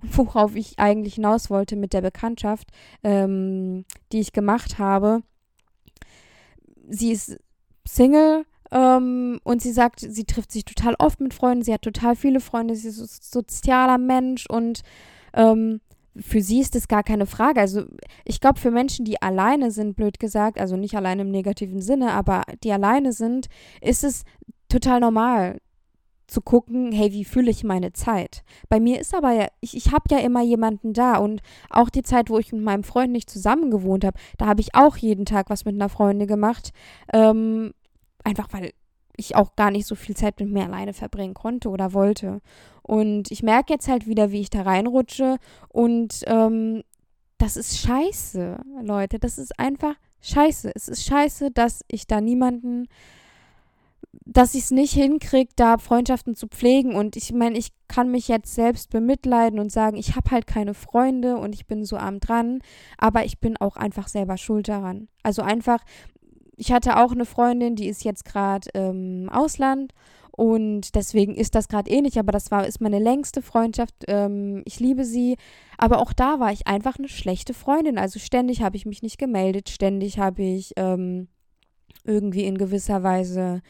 und 0.00 0.16
worauf 0.18 0.56
ich 0.56 0.78
eigentlich 0.78 1.16
hinaus 1.16 1.50
wollte 1.50 1.76
mit 1.76 1.92
der 1.92 2.00
Bekanntschaft, 2.00 2.68
ähm, 3.04 3.84
die 4.10 4.20
ich 4.20 4.32
gemacht 4.32 4.78
habe. 4.78 5.22
Sie 6.88 7.12
ist 7.12 7.38
Single 7.86 8.44
ähm, 8.70 9.38
und 9.44 9.60
sie 9.60 9.72
sagt, 9.72 10.00
sie 10.00 10.24
trifft 10.24 10.50
sich 10.50 10.64
total 10.64 10.94
oft 10.98 11.20
mit 11.20 11.34
Freunden, 11.34 11.62
sie 11.62 11.74
hat 11.74 11.82
total 11.82 12.16
viele 12.16 12.40
Freunde, 12.40 12.74
sie 12.74 12.88
ist 12.88 13.00
ein 13.00 13.08
sozialer 13.20 13.98
Mensch 13.98 14.46
und 14.46 14.82
ähm, 15.34 15.80
für 16.16 16.42
sie 16.42 16.60
ist 16.60 16.74
das 16.74 16.88
gar 16.88 17.02
keine 17.02 17.26
Frage. 17.26 17.60
Also 17.60 17.84
ich 18.24 18.40
glaube, 18.40 18.60
für 18.60 18.70
Menschen, 18.70 19.04
die 19.04 19.20
alleine 19.20 19.70
sind, 19.70 19.96
blöd 19.96 20.18
gesagt, 20.18 20.60
also 20.60 20.76
nicht 20.76 20.94
alleine 20.94 21.22
im 21.22 21.30
negativen 21.30 21.80
Sinne, 21.80 22.12
aber 22.12 22.42
die 22.62 22.72
alleine 22.72 23.12
sind, 23.12 23.48
ist 23.80 24.04
es 24.04 24.24
total 24.68 25.00
normal 25.00 25.58
zu 26.26 26.40
gucken, 26.40 26.92
hey, 26.92 27.12
wie 27.12 27.24
fühle 27.24 27.50
ich 27.50 27.62
meine 27.62 27.92
Zeit? 27.92 28.42
Bei 28.68 28.80
mir 28.80 29.00
ist 29.00 29.14
aber 29.14 29.32
ja, 29.32 29.48
ich, 29.60 29.76
ich 29.76 29.92
habe 29.92 30.04
ja 30.10 30.18
immer 30.18 30.42
jemanden 30.42 30.92
da 30.94 31.16
und 31.16 31.42
auch 31.68 31.90
die 31.90 32.02
Zeit, 32.02 32.30
wo 32.30 32.38
ich 32.38 32.52
mit 32.52 32.62
meinem 32.62 32.84
Freund 32.84 33.12
nicht 33.12 33.28
zusammen 33.28 33.70
gewohnt 33.70 34.04
habe, 34.04 34.18
da 34.38 34.46
habe 34.46 34.60
ich 34.60 34.74
auch 34.74 34.96
jeden 34.96 35.26
Tag 35.26 35.50
was 35.50 35.64
mit 35.64 35.74
einer 35.74 35.90
Freundin 35.90 36.26
gemacht. 36.26 36.72
Ähm, 37.12 37.72
einfach 38.24 38.48
weil 38.52 38.72
ich 39.16 39.36
auch 39.36 39.56
gar 39.56 39.70
nicht 39.70 39.86
so 39.86 39.94
viel 39.94 40.16
Zeit 40.16 40.40
mit 40.40 40.50
mir 40.50 40.64
alleine 40.64 40.94
verbringen 40.94 41.34
konnte 41.34 41.68
oder 41.68 41.92
wollte. 41.92 42.40
Und 42.82 43.30
ich 43.30 43.42
merke 43.42 43.72
jetzt 43.72 43.88
halt 43.88 44.06
wieder, 44.06 44.32
wie 44.32 44.40
ich 44.40 44.50
da 44.50 44.62
reinrutsche. 44.62 45.38
Und 45.68 46.22
ähm, 46.26 46.82
das 47.38 47.56
ist 47.56 47.78
scheiße, 47.78 48.58
Leute. 48.82 49.18
Das 49.18 49.38
ist 49.38 49.58
einfach 49.58 49.94
scheiße. 50.20 50.72
Es 50.74 50.88
ist 50.88 51.04
scheiße, 51.04 51.50
dass 51.50 51.84
ich 51.88 52.06
da 52.06 52.20
niemanden, 52.20 52.86
dass 54.24 54.54
ich 54.54 54.64
es 54.64 54.70
nicht 54.70 54.92
hinkriege, 54.92 55.52
da 55.56 55.78
Freundschaften 55.78 56.34
zu 56.34 56.48
pflegen. 56.48 56.94
Und 56.94 57.16
ich 57.16 57.32
meine, 57.32 57.58
ich 57.58 57.72
kann 57.88 58.10
mich 58.10 58.28
jetzt 58.28 58.54
selbst 58.54 58.90
bemitleiden 58.90 59.58
und 59.58 59.70
sagen, 59.70 59.96
ich 59.96 60.16
habe 60.16 60.30
halt 60.30 60.46
keine 60.46 60.74
Freunde 60.74 61.36
und 61.36 61.54
ich 61.54 61.66
bin 61.66 61.84
so 61.84 61.96
arm 61.96 62.20
dran. 62.20 62.60
Aber 62.98 63.24
ich 63.24 63.38
bin 63.40 63.56
auch 63.56 63.76
einfach 63.76 64.08
selber 64.08 64.38
schuld 64.38 64.68
daran. 64.68 65.08
Also 65.22 65.42
einfach, 65.42 65.80
ich 66.56 66.72
hatte 66.72 66.98
auch 66.98 67.12
eine 67.12 67.24
Freundin, 67.24 67.76
die 67.76 67.88
ist 67.88 68.04
jetzt 68.04 68.24
gerade 68.24 68.68
im 68.74 69.28
Ausland 69.30 69.92
Und 70.34 70.94
deswegen 70.94 71.34
ist 71.34 71.54
das 71.54 71.68
gerade 71.68 71.90
ähnlich, 71.90 72.18
aber 72.18 72.32
das 72.32 72.50
war, 72.50 72.66
ist 72.66 72.80
meine 72.80 72.98
längste 72.98 73.42
Freundschaft. 73.42 73.94
Ähm, 74.08 74.62
ich 74.64 74.80
liebe 74.80 75.04
sie. 75.04 75.36
Aber 75.76 75.98
auch 76.00 76.12
da 76.14 76.40
war 76.40 76.52
ich 76.52 76.66
einfach 76.66 76.98
eine 76.98 77.08
schlechte 77.08 77.52
Freundin. 77.54 77.98
Also 77.98 78.18
ständig 78.18 78.62
habe 78.62 78.76
ich 78.76 78.86
mich 78.86 79.02
nicht 79.02 79.18
gemeldet, 79.18 79.68
ständig 79.68 80.18
habe 80.18 80.42
ich 80.42 80.72
ähm, 80.76 81.28
irgendwie 82.04 82.44
in 82.44 82.56
gewisser 82.58 83.02
Weise 83.02 83.62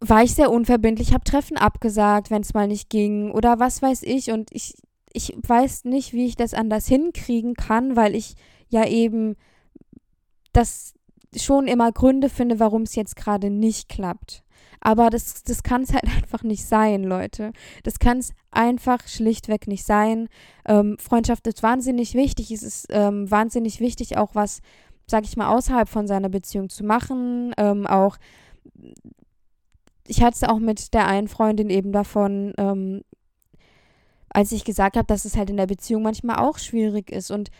war 0.00 0.22
ich 0.22 0.34
sehr 0.34 0.50
unverbindlich, 0.50 1.12
habe 1.12 1.24
Treffen 1.24 1.56
abgesagt, 1.58 2.30
wenn 2.30 2.40
es 2.42 2.54
mal 2.54 2.66
nicht 2.66 2.88
ging 2.88 3.30
oder 3.32 3.58
was 3.58 3.82
weiß 3.82 4.02
ich. 4.04 4.30
Und 4.32 4.50
ich, 4.52 4.74
ich 5.12 5.36
weiß 5.46 5.84
nicht, 5.84 6.12
wie 6.14 6.26
ich 6.26 6.36
das 6.36 6.54
anders 6.54 6.86
hinkriegen 6.86 7.54
kann, 7.54 7.96
weil 7.96 8.14
ich 8.14 8.34
ja 8.68 8.86
eben 8.86 9.36
das 10.52 10.94
schon 11.36 11.66
immer 11.66 11.92
Gründe 11.92 12.28
finde, 12.28 12.58
warum 12.58 12.82
es 12.82 12.94
jetzt 12.94 13.16
gerade 13.16 13.50
nicht 13.50 13.88
klappt. 13.88 14.42
Aber 14.80 15.10
das, 15.10 15.42
das 15.44 15.62
kann 15.62 15.82
es 15.82 15.92
halt 15.92 16.04
einfach 16.16 16.42
nicht 16.42 16.64
sein, 16.64 17.04
Leute. 17.04 17.52
Das 17.84 17.98
kann 17.98 18.18
es 18.18 18.32
einfach 18.50 19.06
schlichtweg 19.06 19.66
nicht 19.66 19.84
sein. 19.84 20.28
Ähm, 20.66 20.96
Freundschaft 20.98 21.46
ist 21.46 21.62
wahnsinnig 21.62 22.14
wichtig. 22.14 22.50
Es 22.50 22.62
ist 22.62 22.86
ähm, 22.90 23.30
wahnsinnig 23.30 23.80
wichtig, 23.80 24.16
auch 24.16 24.34
was, 24.34 24.60
sag 25.06 25.24
ich 25.24 25.36
mal, 25.36 25.54
außerhalb 25.54 25.88
von 25.88 26.06
seiner 26.06 26.28
Beziehung 26.28 26.70
zu 26.70 26.84
machen. 26.84 27.52
Ähm, 27.58 27.86
auch, 27.86 28.16
ich 30.06 30.22
hatte 30.22 30.36
es 30.36 30.48
auch 30.48 30.58
mit 30.58 30.94
der 30.94 31.06
einen 31.06 31.28
Freundin 31.28 31.70
eben 31.70 31.92
davon, 31.92 32.54
ähm, 32.56 33.02
als 34.30 34.52
ich 34.52 34.64
gesagt 34.64 34.96
habe, 34.96 35.06
dass 35.06 35.24
es 35.24 35.36
halt 35.36 35.50
in 35.50 35.56
der 35.56 35.66
Beziehung 35.66 36.02
manchmal 36.02 36.36
auch 36.36 36.58
schwierig 36.58 37.10
ist. 37.10 37.30
Und 37.30 37.50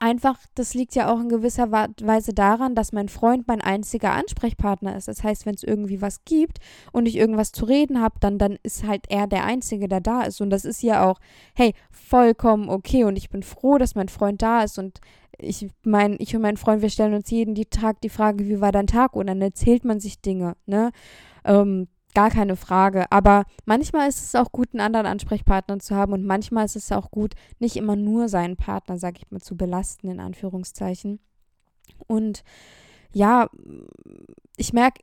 einfach, 0.00 0.38
das 0.54 0.74
liegt 0.74 0.94
ja 0.94 1.12
auch 1.12 1.20
in 1.20 1.28
gewisser 1.28 1.70
Weise 1.70 2.32
daran, 2.32 2.74
dass 2.74 2.92
mein 2.92 3.08
Freund 3.08 3.48
mein 3.48 3.60
einziger 3.60 4.12
Ansprechpartner 4.12 4.96
ist. 4.96 5.08
Das 5.08 5.24
heißt, 5.24 5.46
wenn 5.46 5.54
es 5.54 5.62
irgendwie 5.62 6.00
was 6.00 6.24
gibt 6.24 6.58
und 6.92 7.06
ich 7.06 7.16
irgendwas 7.16 7.52
zu 7.52 7.64
reden 7.64 8.00
habe, 8.00 8.16
dann, 8.20 8.38
dann 8.38 8.58
ist 8.62 8.86
halt 8.86 9.06
er 9.08 9.26
der 9.26 9.44
Einzige, 9.44 9.88
der 9.88 10.00
da 10.00 10.22
ist. 10.22 10.40
Und 10.40 10.50
das 10.50 10.64
ist 10.64 10.82
ja 10.82 11.08
auch, 11.08 11.18
hey, 11.54 11.74
vollkommen 11.90 12.68
okay. 12.68 13.04
Und 13.04 13.16
ich 13.16 13.30
bin 13.30 13.42
froh, 13.42 13.78
dass 13.78 13.94
mein 13.94 14.08
Freund 14.08 14.42
da 14.42 14.62
ist. 14.62 14.78
Und 14.78 15.00
ich 15.38 15.68
mein, 15.82 16.16
ich 16.18 16.34
und 16.34 16.42
mein 16.42 16.56
Freund, 16.56 16.82
wir 16.82 16.90
stellen 16.90 17.14
uns 17.14 17.30
jeden 17.30 17.54
Tag 17.70 18.00
die 18.00 18.08
Frage, 18.08 18.46
wie 18.46 18.60
war 18.60 18.72
dein 18.72 18.86
Tag? 18.86 19.14
Und 19.14 19.26
dann 19.26 19.40
erzählt 19.40 19.84
man 19.84 20.00
sich 20.00 20.20
Dinge, 20.20 20.56
ne? 20.66 20.90
Ähm, 21.44 21.88
Gar 22.14 22.30
keine 22.30 22.56
Frage. 22.56 23.10
Aber 23.10 23.44
manchmal 23.64 24.08
ist 24.08 24.22
es 24.22 24.34
auch 24.34 24.50
gut, 24.50 24.68
einen 24.72 24.80
anderen 24.80 25.06
Ansprechpartner 25.06 25.78
zu 25.78 25.94
haben 25.94 26.12
und 26.12 26.24
manchmal 26.24 26.64
ist 26.64 26.76
es 26.76 26.90
auch 26.92 27.10
gut, 27.10 27.34
nicht 27.58 27.76
immer 27.76 27.96
nur 27.96 28.28
seinen 28.28 28.56
Partner, 28.56 28.98
sag 28.98 29.18
ich 29.18 29.30
mal, 29.30 29.40
zu 29.40 29.56
belasten, 29.56 30.08
in 30.08 30.20
Anführungszeichen. 30.20 31.20
Und 32.06 32.42
ja, 33.12 33.48
ich 34.56 34.72
merke 34.72 35.02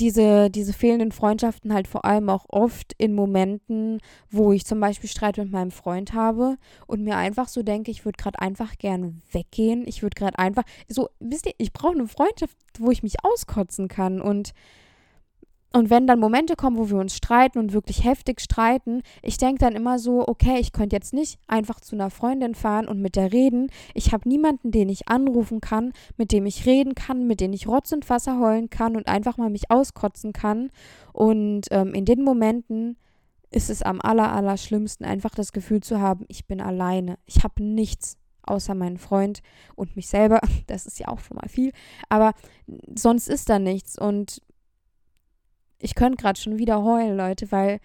diese, 0.00 0.50
diese 0.50 0.72
fehlenden 0.72 1.12
Freundschaften 1.12 1.72
halt 1.72 1.86
vor 1.86 2.04
allem 2.04 2.28
auch 2.28 2.46
oft 2.48 2.94
in 2.98 3.14
Momenten, 3.14 4.00
wo 4.28 4.52
ich 4.52 4.66
zum 4.66 4.80
Beispiel 4.80 5.08
Streit 5.08 5.38
mit 5.38 5.52
meinem 5.52 5.70
Freund 5.70 6.14
habe 6.14 6.56
und 6.86 7.04
mir 7.04 7.16
einfach 7.16 7.48
so 7.48 7.62
denke, 7.62 7.90
ich 7.90 8.04
würde 8.04 8.16
gerade 8.20 8.40
einfach 8.40 8.76
gern 8.76 9.22
weggehen. 9.30 9.86
Ich 9.86 10.02
würde 10.02 10.16
gerade 10.16 10.38
einfach, 10.38 10.64
so, 10.88 11.10
wisst 11.20 11.46
ihr, 11.46 11.54
ich 11.58 11.72
brauche 11.72 11.94
eine 11.94 12.08
Freundschaft, 12.08 12.56
wo 12.78 12.90
ich 12.90 13.02
mich 13.02 13.24
auskotzen 13.24 13.88
kann 13.88 14.20
und 14.20 14.52
und 15.74 15.90
wenn 15.90 16.06
dann 16.06 16.20
Momente 16.20 16.54
kommen, 16.54 16.78
wo 16.78 16.88
wir 16.88 16.98
uns 16.98 17.16
streiten 17.16 17.58
und 17.58 17.72
wirklich 17.72 18.04
heftig 18.04 18.40
streiten, 18.40 19.02
ich 19.22 19.38
denke 19.38 19.58
dann 19.58 19.74
immer 19.74 19.98
so, 19.98 20.26
okay, 20.28 20.58
ich 20.60 20.72
könnte 20.72 20.94
jetzt 20.94 21.12
nicht 21.12 21.40
einfach 21.48 21.80
zu 21.80 21.96
einer 21.96 22.10
Freundin 22.10 22.54
fahren 22.54 22.86
und 22.86 23.00
mit 23.00 23.16
der 23.16 23.32
reden. 23.32 23.70
Ich 23.92 24.12
habe 24.12 24.28
niemanden, 24.28 24.70
den 24.70 24.88
ich 24.88 25.08
anrufen 25.08 25.60
kann, 25.60 25.92
mit 26.16 26.30
dem 26.30 26.46
ich 26.46 26.64
reden 26.64 26.94
kann, 26.94 27.26
mit 27.26 27.40
dem 27.40 27.52
ich 27.52 27.66
Rotz 27.66 27.90
und 27.90 28.08
Wasser 28.08 28.38
heulen 28.38 28.70
kann 28.70 28.94
und 28.94 29.08
einfach 29.08 29.36
mal 29.36 29.50
mich 29.50 29.68
auskotzen 29.72 30.32
kann. 30.32 30.70
Und 31.12 31.62
ähm, 31.72 31.92
in 31.92 32.04
den 32.04 32.22
Momenten 32.22 32.96
ist 33.50 33.68
es 33.68 33.82
am 33.82 34.00
aller, 34.00 34.32
aller 34.32 34.56
schlimmsten, 34.56 35.04
einfach 35.04 35.34
das 35.34 35.52
Gefühl 35.52 35.80
zu 35.80 36.00
haben, 36.00 36.24
ich 36.28 36.46
bin 36.46 36.60
alleine. 36.60 37.18
Ich 37.26 37.42
habe 37.42 37.60
nichts 37.60 38.16
außer 38.42 38.76
meinen 38.76 38.98
Freund 38.98 39.40
und 39.74 39.96
mich 39.96 40.06
selber. 40.06 40.40
Das 40.68 40.86
ist 40.86 41.00
ja 41.00 41.08
auch 41.08 41.18
schon 41.18 41.36
mal 41.36 41.48
viel. 41.48 41.72
Aber 42.08 42.32
sonst 42.94 43.28
ist 43.28 43.48
da 43.50 43.58
nichts. 43.58 43.98
Und 43.98 44.40
ich 45.84 45.94
könnte 45.94 46.16
gerade 46.16 46.40
schon 46.40 46.56
wieder 46.56 46.82
heulen, 46.82 47.14
Leute, 47.14 47.52
weil 47.52 47.78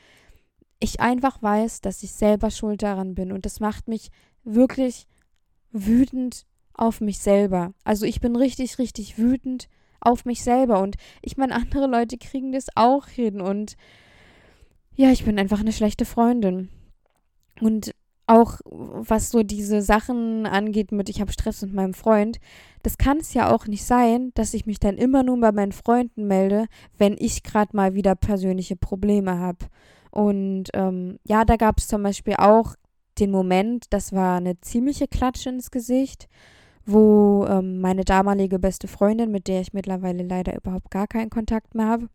ich 0.79 1.01
einfach 1.01 1.43
weiß, 1.43 1.81
dass 1.81 2.01
ich 2.01 2.13
selber 2.13 2.49
schuld 2.49 2.81
daran 2.81 3.13
bin. 3.13 3.33
Und 3.33 3.45
das 3.45 3.59
macht 3.59 3.89
mich 3.89 4.09
wirklich 4.45 5.05
wütend 5.73 6.45
auf 6.73 7.01
mich 7.01 7.19
selber. 7.19 7.73
Also 7.83 8.05
ich 8.05 8.21
bin 8.21 8.37
richtig, 8.37 8.79
richtig 8.79 9.17
wütend 9.17 9.67
auf 9.99 10.23
mich 10.23 10.43
selber. 10.43 10.81
Und 10.81 10.95
ich 11.21 11.35
meine, 11.35 11.53
andere 11.55 11.87
Leute 11.87 12.17
kriegen 12.17 12.53
das 12.53 12.67
auch 12.75 13.07
hin. 13.07 13.41
Und 13.41 13.75
ja, 14.95 15.11
ich 15.11 15.25
bin 15.25 15.37
einfach 15.37 15.59
eine 15.59 15.73
schlechte 15.73 16.05
Freundin. 16.05 16.69
Und 17.59 17.93
auch 18.29 18.59
was 18.63 19.31
so 19.31 19.43
diese 19.43 19.81
Sachen 19.81 20.45
angeht 20.45 20.91
mit, 20.91 21.09
ich 21.09 21.19
habe 21.19 21.31
Stress 21.31 21.63
mit 21.63 21.73
meinem 21.73 21.93
Freund, 21.95 22.39
das 22.83 22.97
kann 22.97 23.17
es 23.17 23.33
ja 23.33 23.53
auch 23.53 23.65
nicht 23.65 23.83
sein, 23.83 24.31
dass 24.35 24.53
ich 24.53 24.65
mich 24.65 24.79
dann 24.79 24.97
immer 24.97 25.23
nur 25.23 25.39
bei 25.39 25.51
meinen 25.51 25.71
Freunden 25.71 26.27
melde, 26.27 26.67
wenn 26.97 27.15
ich 27.17 27.43
gerade 27.43 27.75
mal 27.75 27.95
wieder 27.95 28.15
persönliche 28.15 28.75
Probleme 28.75 29.39
habe. 29.39 29.65
Und 30.11 30.65
ähm, 30.73 31.17
ja, 31.23 31.43
da 31.43 31.55
gab 31.55 31.79
es 31.79 31.87
zum 31.87 32.03
Beispiel 32.03 32.35
auch 32.37 32.75
den 33.19 33.31
Moment, 33.31 33.85
das 33.89 34.13
war 34.13 34.37
eine 34.37 34.61
ziemliche 34.61 35.07
Klatsche 35.07 35.49
ins 35.49 35.71
Gesicht, 35.71 36.27
wo 36.85 37.45
ähm, 37.49 37.81
meine 37.81 38.03
damalige 38.03 38.59
beste 38.59 38.87
Freundin, 38.87 39.31
mit 39.31 39.47
der 39.47 39.61
ich 39.61 39.73
mittlerweile 39.73 40.23
leider 40.23 40.55
überhaupt 40.55 40.91
gar 40.91 41.07
keinen 41.07 41.29
Kontakt 41.29 41.75
mehr 41.75 41.87
habe, 41.87 42.09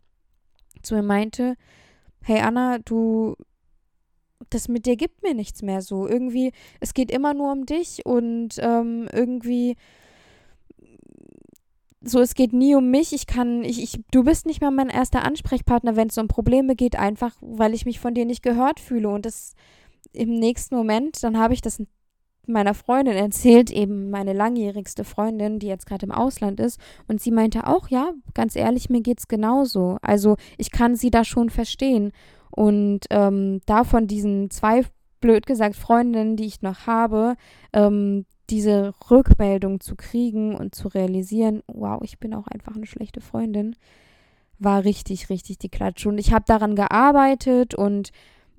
zu 0.81 0.95
mir 0.95 1.03
meinte, 1.03 1.55
hey 2.21 2.39
Anna, 2.39 2.79
du 2.79 3.35
das 4.49 4.67
mit 4.67 4.85
dir 4.85 4.95
gibt 4.95 5.23
mir 5.23 5.33
nichts 5.33 5.61
mehr 5.61 5.81
so. 5.81 6.07
Irgendwie, 6.07 6.51
es 6.79 6.93
geht 6.93 7.11
immer 7.11 7.33
nur 7.33 7.51
um 7.51 7.65
dich 7.65 8.05
und 8.05 8.55
ähm, 8.59 9.07
irgendwie 9.11 9.75
so, 12.01 12.19
es 12.19 12.35
geht 12.35 12.53
nie 12.53 12.75
um 12.75 12.91
mich. 12.91 13.13
Ich 13.13 13.25
kann, 13.25 13.63
ich, 13.63 13.81
ich, 13.81 13.99
du 14.11 14.23
bist 14.23 14.45
nicht 14.45 14.61
mehr 14.61 14.71
mein 14.71 14.89
erster 14.89 15.23
Ansprechpartner, 15.23 15.95
wenn 15.95 16.09
es 16.09 16.17
um 16.17 16.27
Probleme 16.27 16.75
geht, 16.75 16.95
einfach 16.95 17.35
weil 17.41 17.73
ich 17.73 17.85
mich 17.85 17.99
von 17.99 18.13
dir 18.13 18.25
nicht 18.25 18.43
gehört 18.43 18.79
fühle. 18.79 19.09
Und 19.09 19.25
das 19.25 19.55
im 20.13 20.35
nächsten 20.35 20.75
Moment, 20.75 21.21
dann 21.23 21.37
habe 21.37 21.53
ich 21.53 21.61
das 21.61 21.81
meiner 22.47 22.75
Freundin 22.75 23.15
erzählt, 23.15 23.71
eben 23.71 24.11
meine 24.11 24.33
langjährigste 24.33 25.03
Freundin, 25.03 25.57
die 25.57 25.67
jetzt 25.67 25.87
gerade 25.87 26.05
im 26.05 26.11
Ausland 26.11 26.59
ist. 26.59 26.79
Und 27.07 27.21
sie 27.21 27.31
meinte 27.31 27.65
auch, 27.65 27.89
ja, 27.89 28.13
ganz 28.35 28.55
ehrlich, 28.55 28.89
mir 28.89 29.01
geht 29.01 29.19
es 29.19 29.27
genauso. 29.27 29.97
Also 30.01 30.37
ich 30.57 30.71
kann 30.71 30.95
sie 30.95 31.09
da 31.09 31.23
schon 31.23 31.49
verstehen. 31.49 32.11
Und 32.55 33.01
ähm, 33.09 33.59
davon 33.65 34.07
diesen 34.07 34.49
zwei, 34.49 34.85
blöd 35.19 35.45
gesagt, 35.45 35.75
Freundinnen, 35.75 36.37
die 36.37 36.45
ich 36.45 36.61
noch 36.61 36.87
habe, 36.87 37.35
ähm, 37.73 38.25
diese 38.49 38.93
Rückmeldung 39.11 39.81
zu 39.81 39.95
kriegen 39.95 40.55
und 40.55 40.73
zu 40.73 40.87
realisieren, 40.87 41.63
wow, 41.67 42.01
ich 42.01 42.17
bin 42.17 42.33
auch 42.33 42.47
einfach 42.47 42.75
eine 42.75 42.85
schlechte 42.85 43.19
Freundin, 43.19 43.75
war 44.57 44.85
richtig, 44.85 45.29
richtig 45.29 45.57
die 45.57 45.69
Klatsche. 45.69 46.07
Und 46.07 46.17
ich 46.17 46.31
habe 46.31 46.45
daran 46.47 46.75
gearbeitet 46.75 47.75
und 47.75 48.11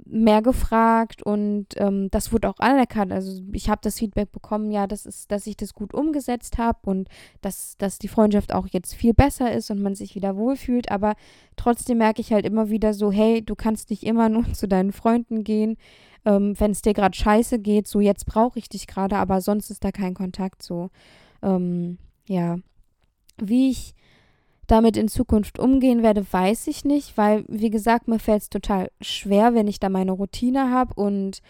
mehr 0.04 0.42
gefragt 0.42 1.22
und 1.22 1.66
ähm, 1.76 2.08
das 2.10 2.32
wurde 2.32 2.48
auch 2.48 2.58
anerkannt. 2.58 3.12
Also 3.12 3.42
ich 3.52 3.68
habe 3.68 3.80
das 3.82 3.98
Feedback 3.98 4.30
bekommen, 4.30 4.70
ja, 4.70 4.86
das 4.86 5.06
ist, 5.06 5.32
dass 5.32 5.46
ich 5.46 5.56
das 5.56 5.74
gut 5.74 5.94
umgesetzt 5.94 6.58
habe 6.58 6.78
und 6.84 7.08
dass, 7.40 7.76
dass 7.78 7.98
die 7.98 8.08
Freundschaft 8.08 8.52
auch 8.52 8.66
jetzt 8.70 8.94
viel 8.94 9.14
besser 9.14 9.52
ist 9.52 9.70
und 9.70 9.80
man 9.82 9.94
sich 9.94 10.14
wieder 10.14 10.36
wohlfühlt. 10.36 10.90
Aber 10.90 11.14
trotzdem 11.56 11.98
merke 11.98 12.20
ich 12.20 12.32
halt 12.32 12.44
immer 12.44 12.68
wieder 12.68 12.94
so, 12.94 13.10
hey, 13.10 13.42
du 13.42 13.54
kannst 13.54 13.90
nicht 13.90 14.04
immer 14.04 14.28
nur 14.30 14.52
zu 14.52 14.68
deinen 14.68 14.92
Freunden 14.92 15.44
gehen, 15.44 15.76
ähm, 16.24 16.58
wenn 16.58 16.70
es 16.72 16.82
dir 16.82 16.94
gerade 16.94 17.16
scheiße 17.16 17.58
geht. 17.58 17.88
So 17.88 18.00
jetzt 18.00 18.26
brauche 18.26 18.58
ich 18.58 18.68
dich 18.68 18.86
gerade, 18.86 19.16
aber 19.16 19.40
sonst 19.40 19.70
ist 19.70 19.82
da 19.82 19.92
kein 19.92 20.14
Kontakt. 20.14 20.62
So 20.62 20.90
ähm, 21.42 21.98
ja, 22.28 22.56
wie 23.38 23.70
ich 23.70 23.94
damit 24.66 24.96
in 24.96 25.08
Zukunft 25.08 25.58
umgehen 25.58 26.02
werde, 26.02 26.24
weiß 26.30 26.66
ich 26.66 26.84
nicht, 26.84 27.16
weil, 27.16 27.44
wie 27.48 27.70
gesagt, 27.70 28.08
mir 28.08 28.18
fällt 28.18 28.42
es 28.42 28.50
total 28.50 28.90
schwer, 29.00 29.54
wenn 29.54 29.68
ich 29.68 29.80
da 29.80 29.88
meine 29.88 30.12
Routine 30.12 30.70
habe 30.70 30.94
und, 30.94 31.40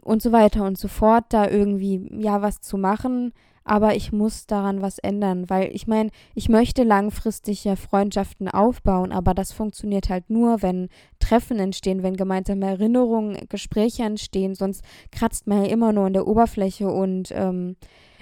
und 0.00 0.22
so 0.22 0.32
weiter 0.32 0.64
und 0.64 0.78
so 0.78 0.88
fort, 0.88 1.24
da 1.30 1.48
irgendwie, 1.48 2.08
ja, 2.16 2.42
was 2.42 2.60
zu 2.60 2.78
machen. 2.78 3.32
Aber 3.66 3.96
ich 3.96 4.12
muss 4.12 4.46
daran 4.46 4.82
was 4.82 4.98
ändern, 4.98 5.48
weil 5.48 5.74
ich 5.74 5.86
meine, 5.86 6.10
ich 6.34 6.50
möchte 6.50 6.82
langfristig 6.82 7.64
ja 7.64 7.76
Freundschaften 7.76 8.48
aufbauen, 8.48 9.10
aber 9.10 9.32
das 9.32 9.52
funktioniert 9.52 10.10
halt 10.10 10.28
nur, 10.28 10.60
wenn 10.60 10.90
Treffen 11.18 11.58
entstehen, 11.58 12.02
wenn 12.02 12.14
gemeinsame 12.14 12.66
Erinnerungen, 12.66 13.38
Gespräche 13.48 14.02
entstehen, 14.02 14.54
sonst 14.54 14.84
kratzt 15.10 15.46
man 15.46 15.64
ja 15.64 15.70
immer 15.70 15.94
nur 15.94 16.04
an 16.04 16.12
der 16.12 16.26
Oberfläche 16.26 16.88
und 16.88 17.32
ähm, 17.32 17.76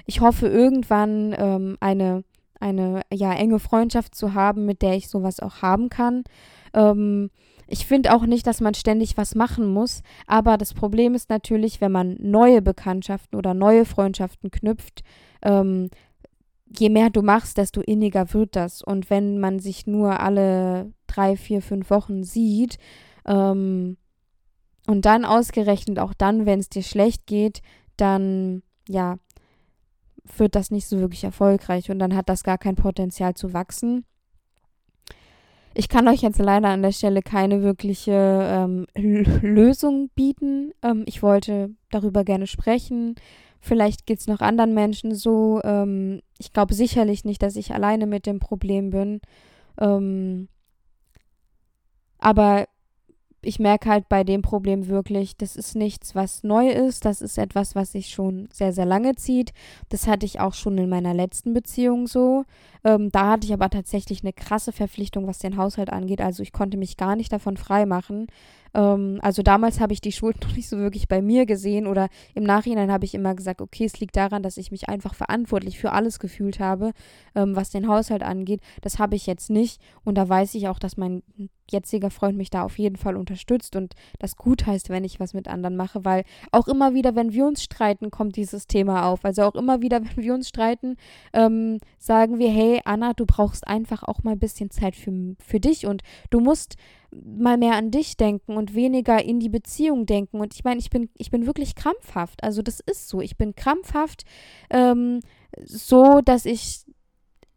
ich 0.06 0.20
hoffe 0.20 0.46
irgendwann 0.46 1.34
ähm, 1.36 1.76
eine 1.80 2.22
eine 2.62 3.02
ja 3.12 3.32
enge 3.34 3.58
Freundschaft 3.58 4.14
zu 4.14 4.34
haben, 4.34 4.64
mit 4.64 4.80
der 4.82 4.94
ich 4.94 5.08
sowas 5.08 5.40
auch 5.40 5.60
haben 5.62 5.90
kann. 5.90 6.24
Ähm, 6.72 7.30
ich 7.66 7.86
finde 7.86 8.14
auch 8.14 8.26
nicht, 8.26 8.46
dass 8.46 8.60
man 8.60 8.74
ständig 8.74 9.16
was 9.16 9.34
machen 9.34 9.66
muss, 9.66 10.02
aber 10.26 10.58
das 10.58 10.74
Problem 10.74 11.14
ist 11.14 11.30
natürlich, 11.30 11.80
wenn 11.80 11.92
man 11.92 12.16
neue 12.20 12.62
Bekanntschaften 12.62 13.38
oder 13.38 13.54
neue 13.54 13.84
Freundschaften 13.84 14.50
knüpft, 14.50 15.02
ähm, 15.42 15.90
je 16.78 16.88
mehr 16.88 17.10
du 17.10 17.22
machst, 17.22 17.58
desto 17.58 17.80
inniger 17.80 18.32
wird 18.32 18.56
das. 18.56 18.82
Und 18.82 19.10
wenn 19.10 19.38
man 19.38 19.58
sich 19.58 19.86
nur 19.86 20.20
alle 20.20 20.92
drei, 21.06 21.36
vier, 21.36 21.62
fünf 21.62 21.90
Wochen 21.90 22.24
sieht, 22.24 22.78
ähm, 23.26 23.96
und 24.86 25.04
dann 25.04 25.24
ausgerechnet 25.24 25.98
auch 25.98 26.12
dann, 26.12 26.44
wenn 26.44 26.58
es 26.58 26.68
dir 26.68 26.82
schlecht 26.82 27.26
geht, 27.26 27.62
dann 27.96 28.62
ja, 28.88 29.16
wird 30.36 30.54
das 30.54 30.70
nicht 30.70 30.86
so 30.86 30.98
wirklich 31.00 31.24
erfolgreich 31.24 31.90
und 31.90 31.98
dann 31.98 32.14
hat 32.14 32.28
das 32.28 32.42
gar 32.42 32.58
kein 32.58 32.76
Potenzial 32.76 33.34
zu 33.34 33.52
wachsen. 33.52 34.04
Ich 35.74 35.88
kann 35.88 36.06
euch 36.06 36.20
jetzt 36.20 36.38
leider 36.38 36.68
an 36.68 36.82
der 36.82 36.92
Stelle 36.92 37.22
keine 37.22 37.62
wirkliche 37.62 38.12
ähm, 38.12 38.86
Lösung 38.94 40.10
bieten. 40.14 40.72
Ähm, 40.82 41.04
ich 41.06 41.22
wollte 41.22 41.70
darüber 41.90 42.24
gerne 42.24 42.46
sprechen. 42.46 43.14
Vielleicht 43.60 44.06
geht 44.06 44.18
es 44.18 44.26
noch 44.26 44.40
anderen 44.40 44.74
Menschen 44.74 45.14
so. 45.14 45.60
Ähm, 45.64 46.20
ich 46.38 46.52
glaube 46.52 46.74
sicherlich 46.74 47.24
nicht, 47.24 47.42
dass 47.42 47.56
ich 47.56 47.72
alleine 47.72 48.06
mit 48.06 48.26
dem 48.26 48.38
Problem 48.38 48.90
bin. 48.90 49.20
Ähm, 49.80 50.48
aber 52.18 52.66
ich 53.44 53.58
merke 53.58 53.90
halt 53.90 54.08
bei 54.08 54.22
dem 54.22 54.40
Problem 54.40 54.86
wirklich, 54.86 55.36
das 55.36 55.56
ist 55.56 55.74
nichts, 55.74 56.14
was 56.14 56.44
neu 56.44 56.68
ist. 56.68 57.04
Das 57.04 57.20
ist 57.20 57.38
etwas, 57.38 57.74
was 57.74 57.92
sich 57.92 58.08
schon 58.08 58.48
sehr, 58.52 58.72
sehr 58.72 58.86
lange 58.86 59.16
zieht. 59.16 59.52
Das 59.88 60.06
hatte 60.06 60.24
ich 60.26 60.38
auch 60.38 60.54
schon 60.54 60.78
in 60.78 60.88
meiner 60.88 61.12
letzten 61.12 61.52
Beziehung 61.52 62.06
so. 62.06 62.44
Ähm, 62.84 63.10
da 63.10 63.30
hatte 63.30 63.46
ich 63.46 63.52
aber 63.52 63.68
tatsächlich 63.68 64.22
eine 64.22 64.32
krasse 64.32 64.72
Verpflichtung, 64.72 65.26
was 65.26 65.38
den 65.38 65.56
Haushalt 65.56 65.90
angeht. 65.90 66.20
Also 66.20 66.42
ich 66.42 66.52
konnte 66.52 66.76
mich 66.76 66.96
gar 66.96 67.16
nicht 67.16 67.32
davon 67.32 67.56
freimachen. 67.56 68.28
Ähm, 68.74 69.18
also 69.22 69.42
damals 69.42 69.80
habe 69.80 69.92
ich 69.92 70.00
die 70.00 70.12
Schuld 70.12 70.40
noch 70.42 70.54
nicht 70.54 70.68
so 70.68 70.78
wirklich 70.78 71.08
bei 71.08 71.22
mir 71.22 71.46
gesehen 71.46 71.86
oder 71.86 72.08
im 72.34 72.44
Nachhinein 72.44 72.90
habe 72.90 73.04
ich 73.04 73.14
immer 73.14 73.34
gesagt, 73.34 73.60
okay, 73.60 73.84
es 73.84 74.00
liegt 74.00 74.16
daran, 74.16 74.42
dass 74.42 74.56
ich 74.56 74.70
mich 74.70 74.88
einfach 74.88 75.14
verantwortlich 75.14 75.78
für 75.78 75.92
alles 75.92 76.18
gefühlt 76.18 76.60
habe, 76.60 76.92
ähm, 77.34 77.56
was 77.56 77.70
den 77.70 77.88
Haushalt 77.88 78.22
angeht. 78.22 78.60
Das 78.80 78.98
habe 78.98 79.16
ich 79.16 79.26
jetzt 79.26 79.50
nicht 79.50 79.80
und 80.04 80.16
da 80.16 80.28
weiß 80.28 80.54
ich 80.54 80.68
auch, 80.68 80.78
dass 80.78 80.96
mein 80.96 81.22
jetziger 81.70 82.10
Freund 82.10 82.36
mich 82.36 82.50
da 82.50 82.62
auf 82.62 82.78
jeden 82.78 82.96
Fall 82.96 83.16
unterstützt 83.16 83.76
und 83.76 83.94
das 84.18 84.36
gut 84.36 84.66
heißt, 84.66 84.90
wenn 84.90 85.04
ich 85.04 85.20
was 85.20 85.34
mit 85.34 85.48
anderen 85.48 85.76
mache, 85.76 86.04
weil 86.04 86.24
auch 86.50 86.68
immer 86.68 86.94
wieder, 86.94 87.16
wenn 87.16 87.32
wir 87.32 87.46
uns 87.46 87.62
streiten, 87.62 88.10
kommt 88.10 88.36
dieses 88.36 88.66
Thema 88.66 89.06
auf. 89.06 89.24
Also 89.24 89.42
auch 89.42 89.54
immer 89.54 89.80
wieder, 89.80 90.02
wenn 90.04 90.22
wir 90.22 90.34
uns 90.34 90.48
streiten, 90.48 90.96
ähm, 91.32 91.78
sagen 91.98 92.38
wir, 92.38 92.50
hey 92.50 92.80
Anna, 92.84 93.12
du 93.14 93.26
brauchst 93.26 93.66
einfach 93.66 94.02
auch 94.02 94.22
mal 94.22 94.32
ein 94.32 94.38
bisschen 94.38 94.70
Zeit 94.70 94.94
für, 94.94 95.34
für 95.40 95.60
dich 95.60 95.86
und 95.86 96.02
du 96.30 96.40
musst 96.40 96.76
mal 97.12 97.58
mehr 97.58 97.74
an 97.74 97.90
dich 97.90 98.16
denken 98.16 98.56
und 98.56 98.74
weniger 98.74 99.22
in 99.22 99.38
die 99.38 99.48
Beziehung 99.48 100.06
denken. 100.06 100.40
Und 100.40 100.54
ich 100.54 100.64
meine, 100.64 100.80
ich 100.80 100.90
bin, 100.90 101.10
ich 101.16 101.30
bin 101.30 101.46
wirklich 101.46 101.74
krampfhaft. 101.74 102.42
Also 102.42 102.62
das 102.62 102.80
ist 102.80 103.08
so. 103.08 103.20
Ich 103.20 103.36
bin 103.36 103.54
krampfhaft 103.54 104.24
ähm, 104.70 105.20
so, 105.64 106.20
dass 106.22 106.46
ich 106.46 106.84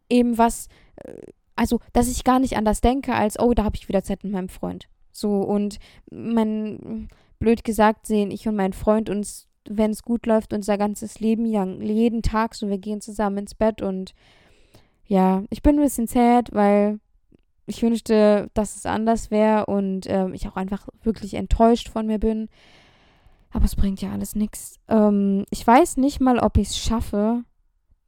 eben 0.10 0.38
was, 0.38 0.68
äh, 0.98 1.22
also 1.56 1.80
dass 1.94 2.10
ich 2.10 2.24
gar 2.24 2.40
nicht 2.40 2.58
anders 2.58 2.82
denke, 2.82 3.14
als, 3.14 3.40
oh, 3.40 3.54
da 3.54 3.64
habe 3.64 3.78
ich 3.78 3.88
wieder 3.88 4.04
Zeit 4.04 4.24
mit 4.24 4.34
meinem 4.34 4.50
Freund. 4.50 4.88
So, 5.12 5.30
und 5.30 5.78
mein, 6.12 7.08
blöd 7.40 7.64
gesagt, 7.64 8.08
sehen 8.08 8.32
ich 8.32 8.48
und 8.48 8.56
mein 8.56 8.74
Freund 8.74 9.10
uns, 9.10 9.48
wenn 9.68 9.92
es 9.92 10.04
gut 10.04 10.26
läuft, 10.26 10.54
unser 10.54 10.78
ganzes 10.78 11.20
Leben 11.22 11.46
lang, 11.46 11.82
jeden 11.82 12.22
Tag 12.22 12.56
so, 12.56 12.68
wir 12.68 12.78
gehen 12.78 13.02
zusammen 13.02 13.40
ins 13.40 13.56
Bett 13.56 13.82
und 13.82 14.14
ja, 15.08 15.44
ich 15.50 15.62
bin 15.62 15.78
ein 15.78 15.84
bisschen 15.84 16.08
sad, 16.08 16.52
weil 16.52 17.00
ich 17.66 17.82
wünschte, 17.82 18.50
dass 18.54 18.76
es 18.76 18.86
anders 18.86 19.32
wäre 19.32 19.66
und 19.66 20.08
ähm, 20.08 20.34
ich 20.34 20.48
auch 20.48 20.56
einfach 20.56 20.88
wirklich 21.04 21.34
enttäuscht 21.34 21.90
von 21.90 22.06
mir 22.06 22.20
bin. 22.20 22.50
Aber 23.52 23.66
es 23.66 23.76
bringt 23.76 24.02
ja 24.02 24.12
alles 24.12 24.36
nichts. 24.36 24.80
Ähm, 24.88 25.46
ich 25.50 25.66
weiß 25.66 25.98
nicht 25.98 26.20
mal, 26.20 26.40
ob 26.40 26.58
ich 26.58 26.70
es 26.70 26.78
schaffe, 26.78 27.44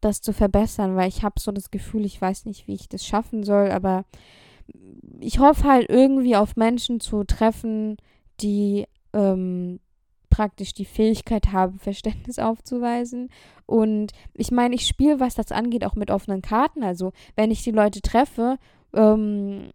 das 0.02 0.22
zu 0.22 0.34
verbessern, 0.34 0.96
weil 0.96 1.08
ich 1.08 1.24
habe 1.24 1.40
so 1.40 1.52
das 1.52 1.72
Gefühl, 1.72 2.06
ich 2.06 2.22
weiß 2.22 2.46
nicht, 2.46 2.68
wie 2.68 2.76
ich 2.76 2.90
das 2.90 3.06
schaffen 3.06 3.44
soll, 3.44 3.72
aber 3.72 4.06
ich 5.20 5.40
hoffe 5.40 5.64
halt 5.64 5.90
irgendwie 5.90 6.36
auf 6.36 6.56
Menschen 6.56 7.00
zu 7.00 7.24
treffen, 7.24 7.98
die 8.42 8.86
ähm, 9.14 9.80
praktisch 10.30 10.74
die 10.74 10.86
Fähigkeit 10.86 11.52
haben, 11.52 11.80
Verständnis 11.80 12.40
aufzuweisen. 12.40 13.30
Und 13.65 14.12
ich 14.34 14.52
meine, 14.52 14.76
ich 14.76 14.86
spiele, 14.86 15.20
was 15.20 15.36
das 15.36 15.52
angeht, 15.52 15.86
auch 15.86 15.96
mit 15.96 16.12
offenen 16.12 16.41
Karten. 16.41 16.84
Also 16.84 17.12
wenn 17.36 17.52
ich 17.52 17.63
die 17.63 17.72
Leute 17.72 18.02
treffe 18.02 18.58
ähm, 18.93 19.71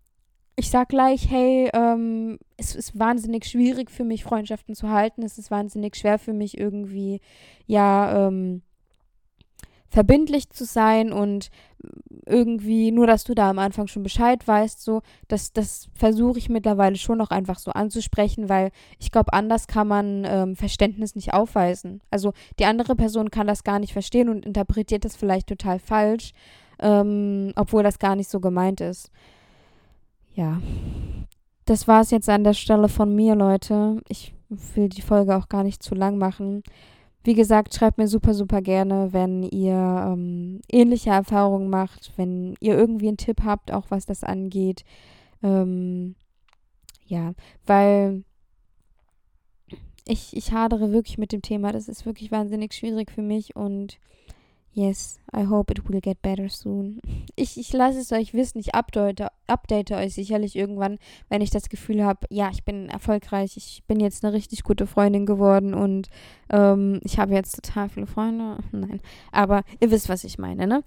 ich 0.57 0.70
sag 0.70 0.88
gleich, 0.88 1.31
hey, 1.31 1.70
ähm, 1.72 2.38
es 2.57 2.75
ist 2.75 2.98
wahnsinnig 2.98 3.46
schwierig 3.46 3.90
für 3.90 4.05
mich, 4.05 4.25
Freundschaften 4.25 4.75
zu 4.75 4.90
halten. 4.90 5.22
Es 5.22 5.38
ist 5.38 5.51
wahnsinnig 5.51 5.96
schwer 5.96 6.18
für 6.18 6.33
mich, 6.33 6.59
irgendwie, 6.59 7.20
ja, 7.66 8.29
ähm, 8.29 8.62
verbindlich 9.88 10.48
zu 10.51 10.64
sein 10.64 11.12
und 11.12 11.51
irgendwie, 12.27 12.92
nur 12.92 13.07
dass 13.07 13.25
du 13.25 13.35
da 13.35 13.51
am 13.51 13.59
Anfang 13.59 13.88
schon 13.88 14.03
Bescheid 14.03 14.46
weißt, 14.46 14.83
so, 14.83 15.03
das, 15.29 15.53
das 15.53 15.88
versuche 15.94 16.38
ich 16.38 16.48
mittlerweile 16.48 16.96
schon 16.96 17.18
noch 17.18 17.31
einfach 17.31 17.59
so 17.59 17.72
anzusprechen, 17.72 18.48
weil 18.48 18.70
ich 18.98 19.11
glaube, 19.11 19.33
anders 19.33 19.66
kann 19.66 19.88
man 19.88 20.25
ähm, 20.25 20.57
Verständnis 20.57 21.14
nicht 21.14 21.35
aufweisen. 21.35 22.01
Also 22.11 22.33
die 22.59 22.64
andere 22.64 22.94
Person 22.96 23.31
kann 23.31 23.46
das 23.46 23.64
gar 23.64 23.81
nicht 23.81 23.92
verstehen 23.92 24.29
und 24.29 24.46
interpretiert 24.46 25.05
das 25.05 25.16
vielleicht 25.16 25.48
total 25.48 25.79
falsch 25.79 26.33
ähm, 26.83 27.53
obwohl 27.57 27.83
das 27.83 27.99
gar 27.99 28.16
nicht 28.16 28.29
so 28.29 28.40
gemeint 28.40 28.81
ist. 28.81 29.11
Ja, 30.35 30.61
das 31.64 31.87
war 31.88 32.01
es 32.01 32.11
jetzt 32.11 32.29
an 32.29 32.45
der 32.45 32.55
Stelle 32.55 32.88
von 32.88 33.14
mir, 33.14 33.35
Leute. 33.35 34.01
Ich 34.09 34.35
will 34.75 34.88
die 34.88 35.03
Folge 35.03 35.37
auch 35.37 35.49
gar 35.49 35.64
nicht 35.64 35.83
zu 35.83 35.95
lang 35.95 36.18
machen. 36.18 36.62
Wie 37.25 37.35
gesagt, 37.35 37.75
schreibt 37.75 37.99
mir 37.99 38.09
super, 38.09 38.35
super 38.35 38.61
gerne, 38.61 39.12
wenn 39.12 39.45
ihr 39.45 39.73
ähm, 39.73 40.61
ähnliche 40.71 41.11
Erfahrungen 41.11 41.71
macht, 41.71 42.12
wenn 42.16 42.57
ihr 42.59 42.77
irgendwie 42.77 43.09
einen 43.09 43.16
Tipp 43.16 43.42
habt, 43.45 43.73
auch 43.73 43.87
was 43.90 44.07
das 44.07 44.25
angeht. 44.25 44.85
Ähm, 45.42 46.16
ja, 47.07 47.33
weil 47.64 48.25
ich, 50.05 50.37
ich 50.37 50.53
hadere 50.53 50.90
wirklich 50.90 51.16
mit 51.16 51.31
dem 51.31 51.42
Thema. 51.42 51.71
Das 51.71 51.88
ist 51.88 52.07
wirklich 52.07 52.33
wahnsinnig 52.33 52.73
schwierig 52.73 53.12
für 53.12 53.23
mich 53.23 53.55
und 53.55 53.99
Yes, 54.75 55.21
I 55.35 55.45
hope 55.45 55.71
it 55.71 55.87
will 55.87 56.01
get 56.01 56.23
better 56.23 56.49
soon. 56.49 57.01
Ich, 57.35 57.59
ich 57.59 57.73
lasse 57.73 57.99
es 57.99 58.13
euch 58.13 58.35
wissen. 58.35 58.59
Ich 58.59 58.75
update, 58.75 59.27
update 59.47 59.91
euch 59.93 60.15
sicherlich 60.15 60.55
irgendwann, 60.55 60.99
wenn 61.31 61.41
ich 61.41 61.49
das 61.49 61.71
Gefühl 61.71 62.05
habe, 62.05 62.27
ja, 62.29 62.51
ich 62.51 62.63
bin 62.63 62.91
erfolgreich. 62.91 63.57
Ich 63.57 63.83
bin 63.87 64.01
jetzt 64.01 64.23
eine 64.23 64.35
richtig 64.35 64.63
gute 64.65 64.87
Freundin 64.87 65.25
geworden 65.25 65.73
und 65.73 66.09
ähm, 66.51 67.01
ich 67.05 67.19
habe 67.19 67.33
jetzt 67.33 67.57
total 67.57 67.89
viele 67.89 68.07
Freunde. 68.07 68.59
Nein, 68.73 69.01
aber 69.33 69.63
ihr 69.81 69.91
wisst, 69.91 70.11
was 70.11 70.25
ich 70.25 70.39
meine, 70.39 70.67
ne? 70.67 70.83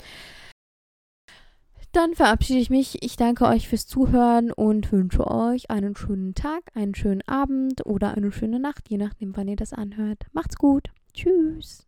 Dann 1.91 2.13
verabschiede 2.13 2.59
ich 2.59 2.69
mich. 2.69 3.01
Ich 3.03 3.15
danke 3.15 3.45
euch 3.45 3.67
fürs 3.67 3.87
Zuhören 3.87 4.51
und 4.51 4.91
wünsche 4.91 5.25
euch 5.25 5.71
einen 5.71 5.95
schönen 5.95 6.35
Tag, 6.35 6.61
einen 6.75 6.93
schönen 6.93 7.21
Abend 7.27 7.85
oder 7.85 8.15
eine 8.15 8.31
schöne 8.31 8.59
Nacht, 8.59 8.89
je 8.89 8.97
nachdem, 8.97 9.35
wann 9.35 9.47
ihr 9.47 9.55
das 9.55 9.73
anhört. 9.73 10.25
Macht's 10.31 10.57
gut. 10.57 10.89
Tschüss. 11.13 11.87